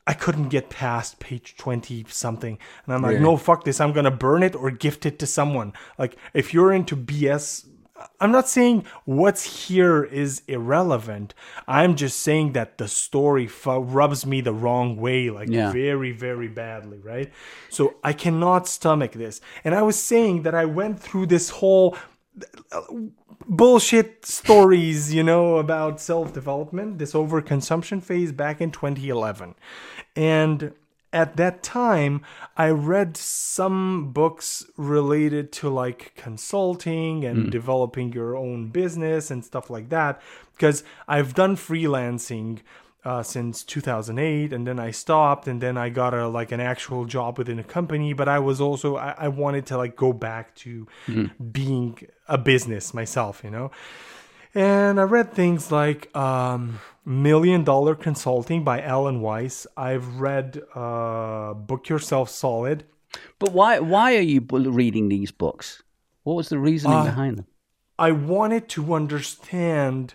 [0.06, 2.58] I couldn't get past page 20 something.
[2.84, 3.80] And I'm like, no, fuck this.
[3.80, 5.72] I'm going to burn it or gift it to someone.
[5.98, 7.66] Like, if you're into BS,
[8.20, 11.32] I'm not saying what's here is irrelevant.
[11.66, 15.72] I'm just saying that the story rubs me the wrong way, like yeah.
[15.72, 17.32] very, very badly, right?
[17.70, 19.40] So I cannot stomach this.
[19.62, 21.96] And I was saying that I went through this whole
[23.46, 29.54] bullshit stories, you know, about self development, this overconsumption phase back in 2011.
[30.16, 30.72] And
[31.12, 32.22] at that time,
[32.56, 37.50] I read some books related to like consulting and mm.
[37.50, 40.20] developing your own business and stuff like that.
[40.52, 42.60] Because I've done freelancing
[43.04, 47.04] uh, since 2008 and then i stopped and then i got a like an actual
[47.04, 50.54] job within a company but i was also i, I wanted to like go back
[50.56, 51.44] to mm-hmm.
[51.50, 51.98] being
[52.28, 53.70] a business myself you know?
[54.54, 59.66] And i read things like um, million dollar consulting by alan weiss.
[59.76, 62.84] I've read uh, book yourself solid.
[63.38, 65.82] But why why are you reading these books?
[66.22, 67.46] What was the reasoning uh, behind them?
[67.98, 70.14] I wanted to understand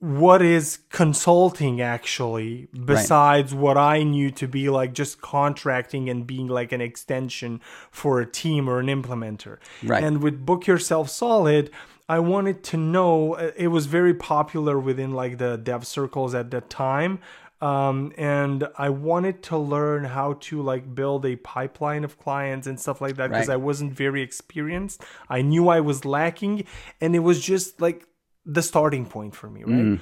[0.00, 3.60] what is consulting actually besides right.
[3.60, 8.26] what I knew to be like just contracting and being like an extension for a
[8.26, 9.58] team or an implementer.
[9.82, 10.02] Right.
[10.02, 11.70] And with Book Yourself Solid,
[12.08, 16.50] I wanted to know uh, it was very popular within like the dev circles at
[16.50, 17.20] that time.
[17.60, 22.80] Um, and I wanted to learn how to like build a pipeline of clients and
[22.80, 23.54] stuff like that because right.
[23.54, 25.02] I wasn't very experienced.
[25.28, 26.64] I knew I was lacking,
[27.02, 28.06] and it was just like
[28.44, 29.84] the starting point for me, right?
[29.84, 30.00] Mm.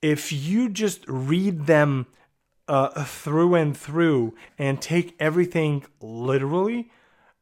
[0.00, 2.06] If you just read them
[2.68, 6.90] uh, through and through and take everything literally,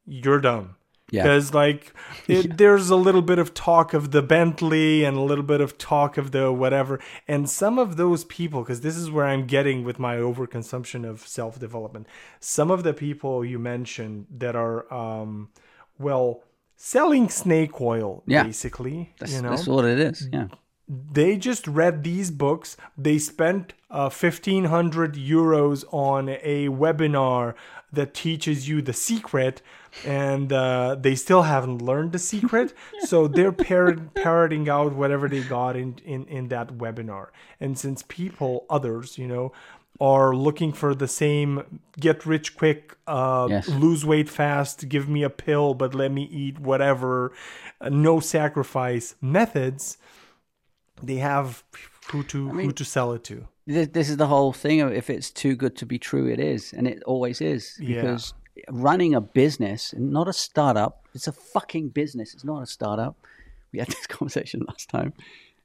[0.07, 0.77] you're done.
[1.09, 1.57] Because yeah.
[1.57, 1.93] like
[2.27, 5.79] it, there's a little bit of talk of the Bentley and a little bit of
[5.79, 6.99] talk of the whatever,
[7.29, 11.27] and some of those people, because this is where I'm getting with my overconsumption of
[11.27, 12.09] self development.
[12.41, 15.51] Some of the people you mentioned that are, um,
[15.99, 16.43] well,
[16.77, 18.45] selling snake oil, yeah.
[18.45, 19.15] basically.
[19.19, 19.51] That's, you know?
[19.51, 20.29] that's what it is.
[20.33, 20.49] Yeah.
[20.89, 22.77] They just read these books.
[22.97, 27.55] They spent uh, 1500 euros on a webinar
[27.93, 29.63] that teaches you the secret,
[30.05, 32.73] and uh, they still haven't learned the secret.
[33.01, 37.29] so they're parrot- parroting out whatever they got in, in, in that webinar.
[37.59, 39.53] And since people, others, you know,
[40.01, 43.69] are looking for the same get rich quick, uh, yes.
[43.69, 47.33] lose weight fast, give me a pill, but let me eat whatever,
[47.81, 49.99] uh, no sacrifice methods,
[51.03, 51.63] they have
[52.09, 53.49] who to I mean, who to sell it to.
[53.67, 56.73] This is the whole thing of if it's too good to be true, it is,
[56.73, 58.63] and it always is because yeah.
[58.71, 62.35] running a business, not a startup, it's a fucking business.
[62.35, 63.17] It's not a startup.
[63.73, 65.13] We had this conversation last time.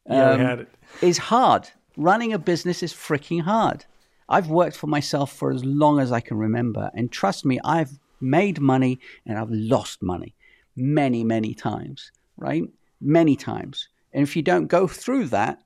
[0.10, 0.70] Yeah, um, we had it.
[1.02, 1.70] Is hard.
[1.98, 3.86] Running a business is freaking hard.
[4.32, 6.90] I've worked for myself for as long as I can remember.
[6.94, 10.36] And trust me, I've made money and I've lost money
[10.76, 12.64] many, many times, right?
[13.02, 13.90] Many times.
[14.14, 15.62] And if you don't go through that,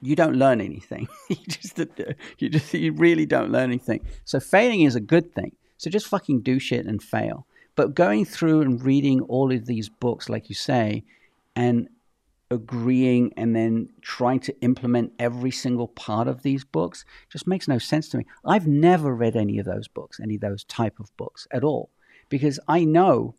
[0.00, 1.08] you don't learn anything.
[1.28, 1.80] you just,
[2.38, 4.06] you just, you really don't learn anything.
[4.24, 5.56] So failing is a good thing.
[5.76, 7.46] So just fucking do shit and fail.
[7.74, 11.04] But going through and reading all of these books, like you say,
[11.56, 11.88] and
[12.50, 17.78] agreeing and then trying to implement every single part of these books just makes no
[17.78, 18.26] sense to me.
[18.44, 21.90] I've never read any of those books, any of those type of books at all,
[22.28, 23.36] because I know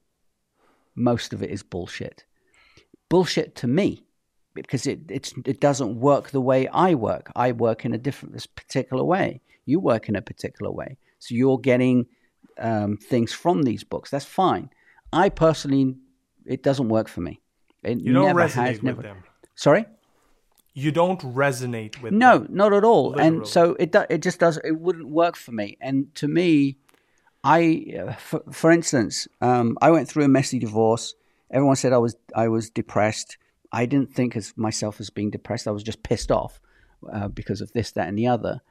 [0.96, 2.26] most of it is bullshit.
[3.10, 4.06] Bullshit to me,
[4.54, 7.32] because it it doesn't work the way I work.
[7.36, 9.42] I work in a different this particular way.
[9.66, 12.06] You work in a particular way, so you're getting
[12.58, 14.10] um, things from these books.
[14.10, 14.70] That's fine.
[15.12, 15.96] I personally,
[16.46, 17.42] it doesn't work for me.
[17.84, 19.02] It you don't resonate has, with never...
[19.02, 19.24] them.
[19.56, 19.86] Sorry.
[20.74, 22.48] You don't resonate with no, them.
[22.52, 23.10] not at all.
[23.10, 23.28] Literally.
[23.28, 25.78] And so it do, it just does it wouldn't work for me.
[25.82, 26.78] And to me,
[27.44, 31.16] I, for, for instance, um, I went through a messy divorce.
[31.50, 33.38] Everyone said I was I was depressed.
[33.72, 35.68] I didn't think of myself as being depressed.
[35.68, 36.60] I was just pissed off
[37.12, 38.62] uh, because of this, that, and the other.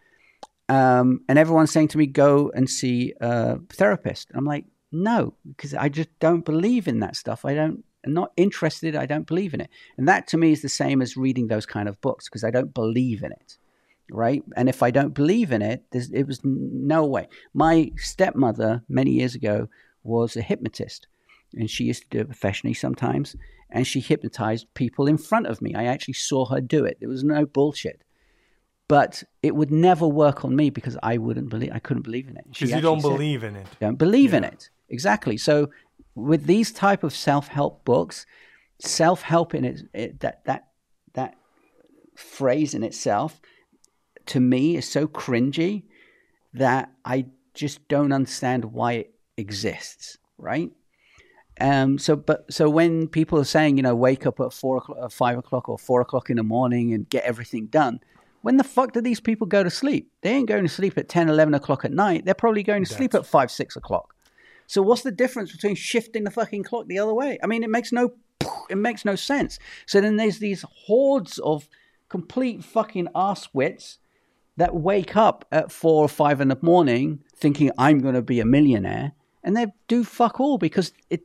[0.68, 5.34] Um, and everyone's saying to me, "Go and see a therapist." And I'm like, "No,"
[5.48, 7.44] because I just don't believe in that stuff.
[7.44, 7.84] I don't.
[8.04, 8.96] I'm not interested.
[8.96, 9.70] I don't believe in it.
[9.96, 12.50] And that to me is the same as reading those kind of books because I
[12.50, 13.58] don't believe in it
[14.12, 14.42] right?
[14.56, 17.28] And if I don't believe in it, there's it was no way.
[17.54, 19.68] My stepmother, many years ago,
[20.02, 21.06] was a hypnotist,
[21.54, 23.36] and she used to do it professionally sometimes,
[23.70, 25.74] and she hypnotized people in front of me.
[25.74, 26.98] I actually saw her do it.
[27.00, 28.02] There was no bullshit.
[28.88, 31.70] But it would never work on me because I wouldn't believe.
[31.72, 32.44] I couldn't believe in it.
[32.50, 33.66] Because you don't believe in it.
[33.80, 34.38] Don't believe yeah.
[34.38, 34.70] in it.
[34.88, 35.36] Exactly.
[35.36, 35.70] So
[36.14, 38.26] with these type of self help books,
[38.78, 40.68] self help in it, it that that
[41.14, 41.36] that
[42.16, 43.40] phrase in itself
[44.26, 45.84] to me is so cringy
[46.52, 50.70] that I just don't understand why it exists, right?
[51.60, 54.98] Um, so, but so when people are saying, you know, wake up at four o'clock,
[55.00, 58.00] uh, five o'clock, or four o'clock in the morning and get everything done,
[58.42, 60.10] when the fuck do these people go to sleep?
[60.22, 62.24] They ain't going to sleep at 10, 11 o'clock at night.
[62.24, 62.96] They're probably going to That's...
[62.96, 64.14] sleep at five, six o'clock.
[64.70, 67.40] So, what's the difference between shifting the fucking clock the other way?
[67.42, 68.12] I mean, it makes no,
[68.70, 69.58] it makes no sense.
[69.84, 71.68] So then there's these hordes of
[72.08, 73.98] complete fucking arsewits
[74.58, 78.38] that wake up at four or five in the morning thinking I'm going to be
[78.38, 79.10] a millionaire,
[79.42, 81.24] and they do fuck all because it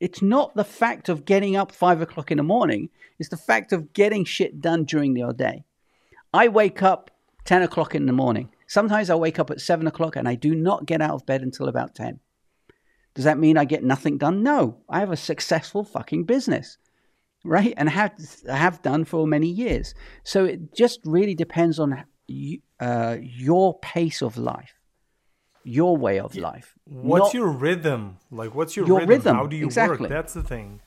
[0.00, 3.70] it's not the fact of getting up five o'clock in the morning; it's the fact
[3.70, 5.66] of getting shit done during the day.
[6.32, 7.10] I wake up
[7.44, 8.50] ten o'clock in the morning.
[8.66, 11.42] Sometimes I wake up at seven o'clock and I do not get out of bed
[11.42, 12.20] until about ten.
[13.18, 14.44] Does that mean I get nothing done?
[14.44, 16.78] No, I have a successful fucking business
[17.44, 17.74] right?
[17.76, 18.12] And have
[18.48, 19.94] have done for many years.
[20.24, 22.04] So it just really depends on
[22.80, 24.74] uh, your pace of life,
[25.64, 26.74] your way of life.
[26.84, 28.18] What's Not, your rhythm?
[28.30, 29.10] Like, what's your, your rhythm?
[29.10, 29.36] rhythm?
[29.36, 30.08] How do you exactly.
[30.08, 30.10] work?
[30.10, 30.80] That's the thing.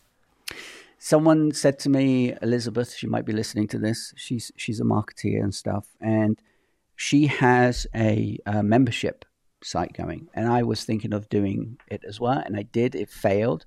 [1.00, 4.14] Someone said to me, Elizabeth, she might be listening to this.
[4.16, 6.40] She's she's a marketeer and stuff, and
[6.96, 9.26] she has a, a membership
[9.64, 12.96] site going, and I was thinking of doing it as well, and I did.
[12.96, 13.66] It failed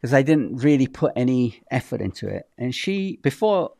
[0.00, 2.48] because I didn't really put any effort into it.
[2.56, 3.72] And she, before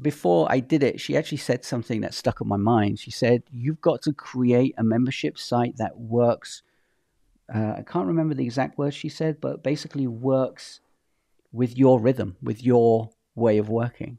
[0.00, 2.98] before I did it, she actually said something that stuck in my mind.
[2.98, 6.62] She said, You've got to create a membership site that works.
[7.52, 10.80] Uh, I can't remember the exact words she said, but basically works
[11.52, 14.18] with your rhythm, with your way of working.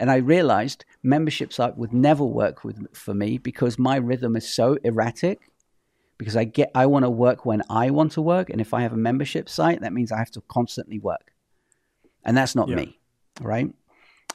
[0.00, 4.52] And I realized membership site would never work with, for me because my rhythm is
[4.52, 5.38] so erratic.
[6.18, 8.82] Because I get, I want to work when I want to work, and if I
[8.82, 11.32] have a membership site, that means I have to constantly work,
[12.26, 12.76] and that's not yeah.
[12.76, 12.98] me,
[13.40, 13.72] right?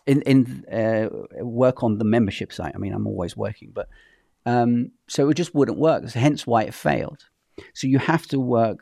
[0.06, 1.10] in in uh,
[1.44, 2.74] work on the membership site.
[2.76, 3.90] I mean, I'm always working, but
[4.46, 6.10] um, so it just wouldn't work.
[6.12, 7.26] Hence why it failed.
[7.74, 8.80] So you have to work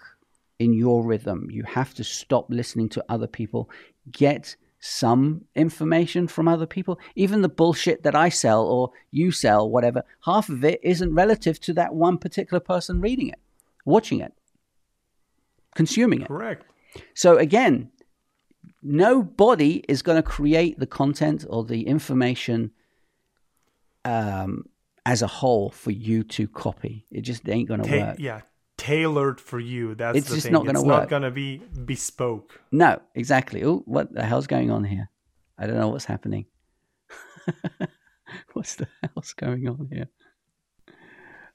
[0.60, 1.48] in your rhythm.
[1.52, 3.70] You have to stop listening to other people.
[4.12, 4.56] Get
[4.86, 7.00] some information from other people.
[7.16, 11.58] Even the bullshit that I sell or you sell, whatever, half of it isn't relative
[11.62, 13.40] to that one particular person reading it,
[13.86, 14.34] watching it,
[15.74, 16.28] consuming it.
[16.28, 16.66] Correct.
[17.14, 17.92] So again,
[18.82, 22.72] nobody is going to create the content or the information
[24.04, 24.66] um,
[25.06, 27.06] as a whole for you to copy.
[27.10, 28.18] It just ain't going to work.
[28.20, 28.42] Yeah,
[28.84, 29.96] tailored for you.
[29.96, 30.52] That's it's just thing.
[30.52, 31.04] not going to work.
[31.04, 32.60] It's not going to be bespoke.
[32.72, 33.64] No, exactly.
[33.64, 35.10] Oh, what the hell's going on here?
[35.58, 36.46] I don't know what's happening.
[38.54, 40.08] what's the hell's going on here?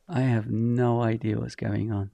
[0.08, 2.10] I have no idea what's going on.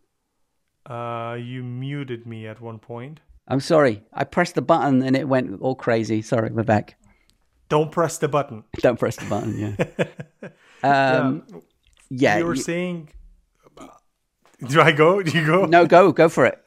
[0.85, 3.21] Uh, you muted me at one point.
[3.47, 4.03] I'm sorry.
[4.13, 6.23] I pressed the button and it went all crazy.
[6.23, 6.97] Sorry, we're back.
[7.69, 8.65] Don't press the button.
[8.81, 9.77] Don't press the button.
[9.79, 10.49] Yeah.
[11.23, 11.47] um,
[12.11, 12.39] yeah.
[12.39, 13.11] You were you, saying.
[14.69, 15.23] Do I go?
[15.23, 15.67] Do you go?
[15.67, 16.13] No, go.
[16.13, 16.61] Go for it.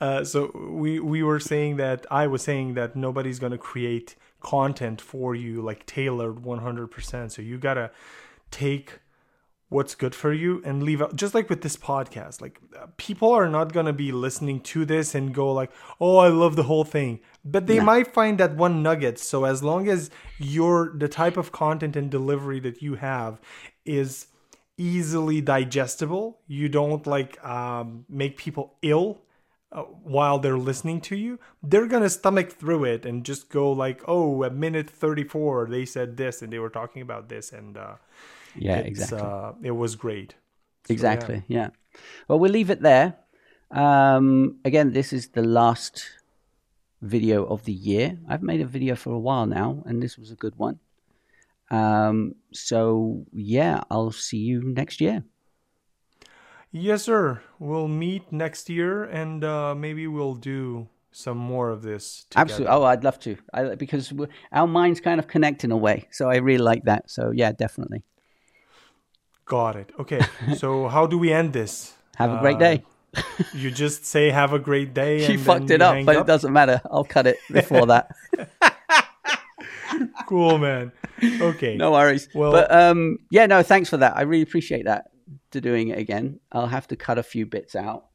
[0.00, 5.00] Uh, so we we were saying that I was saying that nobody's gonna create content
[5.00, 7.30] for you like tailored 100%.
[7.30, 7.90] So you gotta
[8.50, 9.00] take
[9.74, 12.60] what's good for you and leave out just like with this podcast like
[12.96, 15.70] people are not going to be listening to this and go like
[16.00, 19.64] oh i love the whole thing but they might find that one nugget so as
[19.64, 23.40] long as your the type of content and delivery that you have
[23.84, 24.28] is
[24.76, 29.20] easily digestible you don't like um, make people ill
[29.72, 34.02] uh, while they're listening to you they're gonna stomach through it and just go like
[34.08, 37.94] oh at minute 34 they said this and they were talking about this and uh,
[38.56, 39.20] yeah, exactly.
[39.20, 40.34] Uh, it was great.
[40.86, 41.42] So, exactly.
[41.48, 41.58] Yeah.
[41.58, 42.00] yeah.
[42.28, 43.16] Well, we'll leave it there.
[43.70, 46.04] Um, again, this is the last
[47.02, 48.18] video of the year.
[48.28, 50.78] I've made a video for a while now, and this was a good one.
[51.74, 55.24] Um, so yeah, I'll see you next year.
[56.70, 57.40] Yes, sir.
[57.58, 62.26] We'll meet next year, and uh, maybe we'll do some more of this.
[62.30, 62.42] Together.
[62.42, 62.76] Absolutely.
[62.76, 63.36] Oh, I'd love to.
[63.52, 64.12] I, because
[64.50, 66.08] our minds kind of connect in a way.
[66.10, 67.10] So I really like that.
[67.10, 68.02] So yeah, definitely.
[69.44, 69.92] Got it.
[69.98, 70.20] Okay.
[70.56, 71.94] so how do we end this?
[72.16, 72.82] Have a great day.
[73.16, 73.20] Uh,
[73.54, 75.24] you just say have a great day.
[75.26, 76.24] She fucked it up, but up?
[76.24, 76.80] it doesn't matter.
[76.90, 78.10] I'll cut it before that.
[80.26, 80.92] cool, man.
[81.22, 81.76] Okay.
[81.76, 82.28] No worries.
[82.34, 84.16] Well, but um, yeah, no, thanks for that.
[84.16, 85.10] I really appreciate that.
[85.52, 88.06] To doing it again, I'll have to cut a few bits out.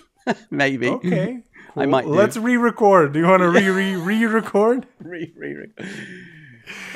[0.50, 0.88] Maybe.
[0.88, 1.42] Okay.
[1.74, 1.82] Cool.
[1.82, 2.06] I might.
[2.06, 2.12] Do.
[2.12, 3.12] Let's re-record.
[3.12, 4.86] Do you want to re re re-record?
[5.00, 5.66] re re.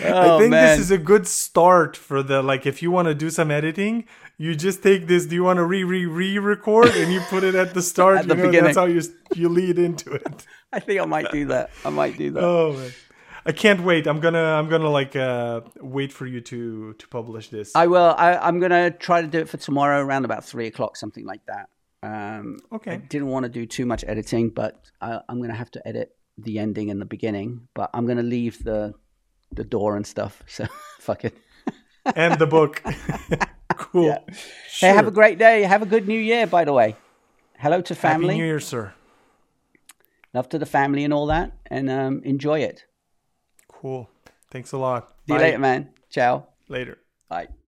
[0.02, 0.78] Oh, I think man.
[0.78, 4.06] this is a good start for the like if you want to do some editing,
[4.38, 5.26] you just take this.
[5.26, 8.18] Do you want to re re re record and you put it at the start?
[8.18, 8.64] at the know, beginning.
[8.64, 9.02] That's how you
[9.34, 10.46] you lead into it.
[10.72, 11.70] I think I might do that.
[11.84, 12.42] I might do that.
[12.42, 12.92] Oh man.
[13.44, 14.06] I can't wait.
[14.06, 17.74] I'm gonna I'm gonna like uh, wait for you to to publish this.
[17.74, 18.14] I will.
[18.16, 21.44] I, I'm gonna try to do it for tomorrow around about three o'clock, something like
[21.46, 21.68] that.
[22.04, 22.92] Um, okay.
[22.92, 26.14] I didn't want to do too much editing, but I, I'm gonna have to edit
[26.38, 27.68] the ending and the beginning.
[27.74, 28.94] But I'm gonna leave the
[29.50, 30.42] the door and stuff.
[30.48, 30.66] So
[31.00, 31.36] fuck it.
[32.16, 32.82] and the book.
[33.76, 34.06] cool.
[34.06, 34.18] Yeah.
[34.68, 34.88] Sure.
[34.88, 35.62] Hey, have a great day.
[35.62, 36.96] Have a good New Year, by the way.
[37.58, 38.34] Hello to family.
[38.34, 38.94] Happy New Year, sir.
[40.32, 42.86] Love to the family and all that, and um, enjoy it.
[43.82, 44.08] Cool.
[44.52, 45.08] Thanks a lot.
[45.08, 45.34] See Bye.
[45.34, 45.90] you later, man.
[46.08, 46.46] Ciao.
[46.68, 46.98] Later.
[47.28, 47.48] Bye.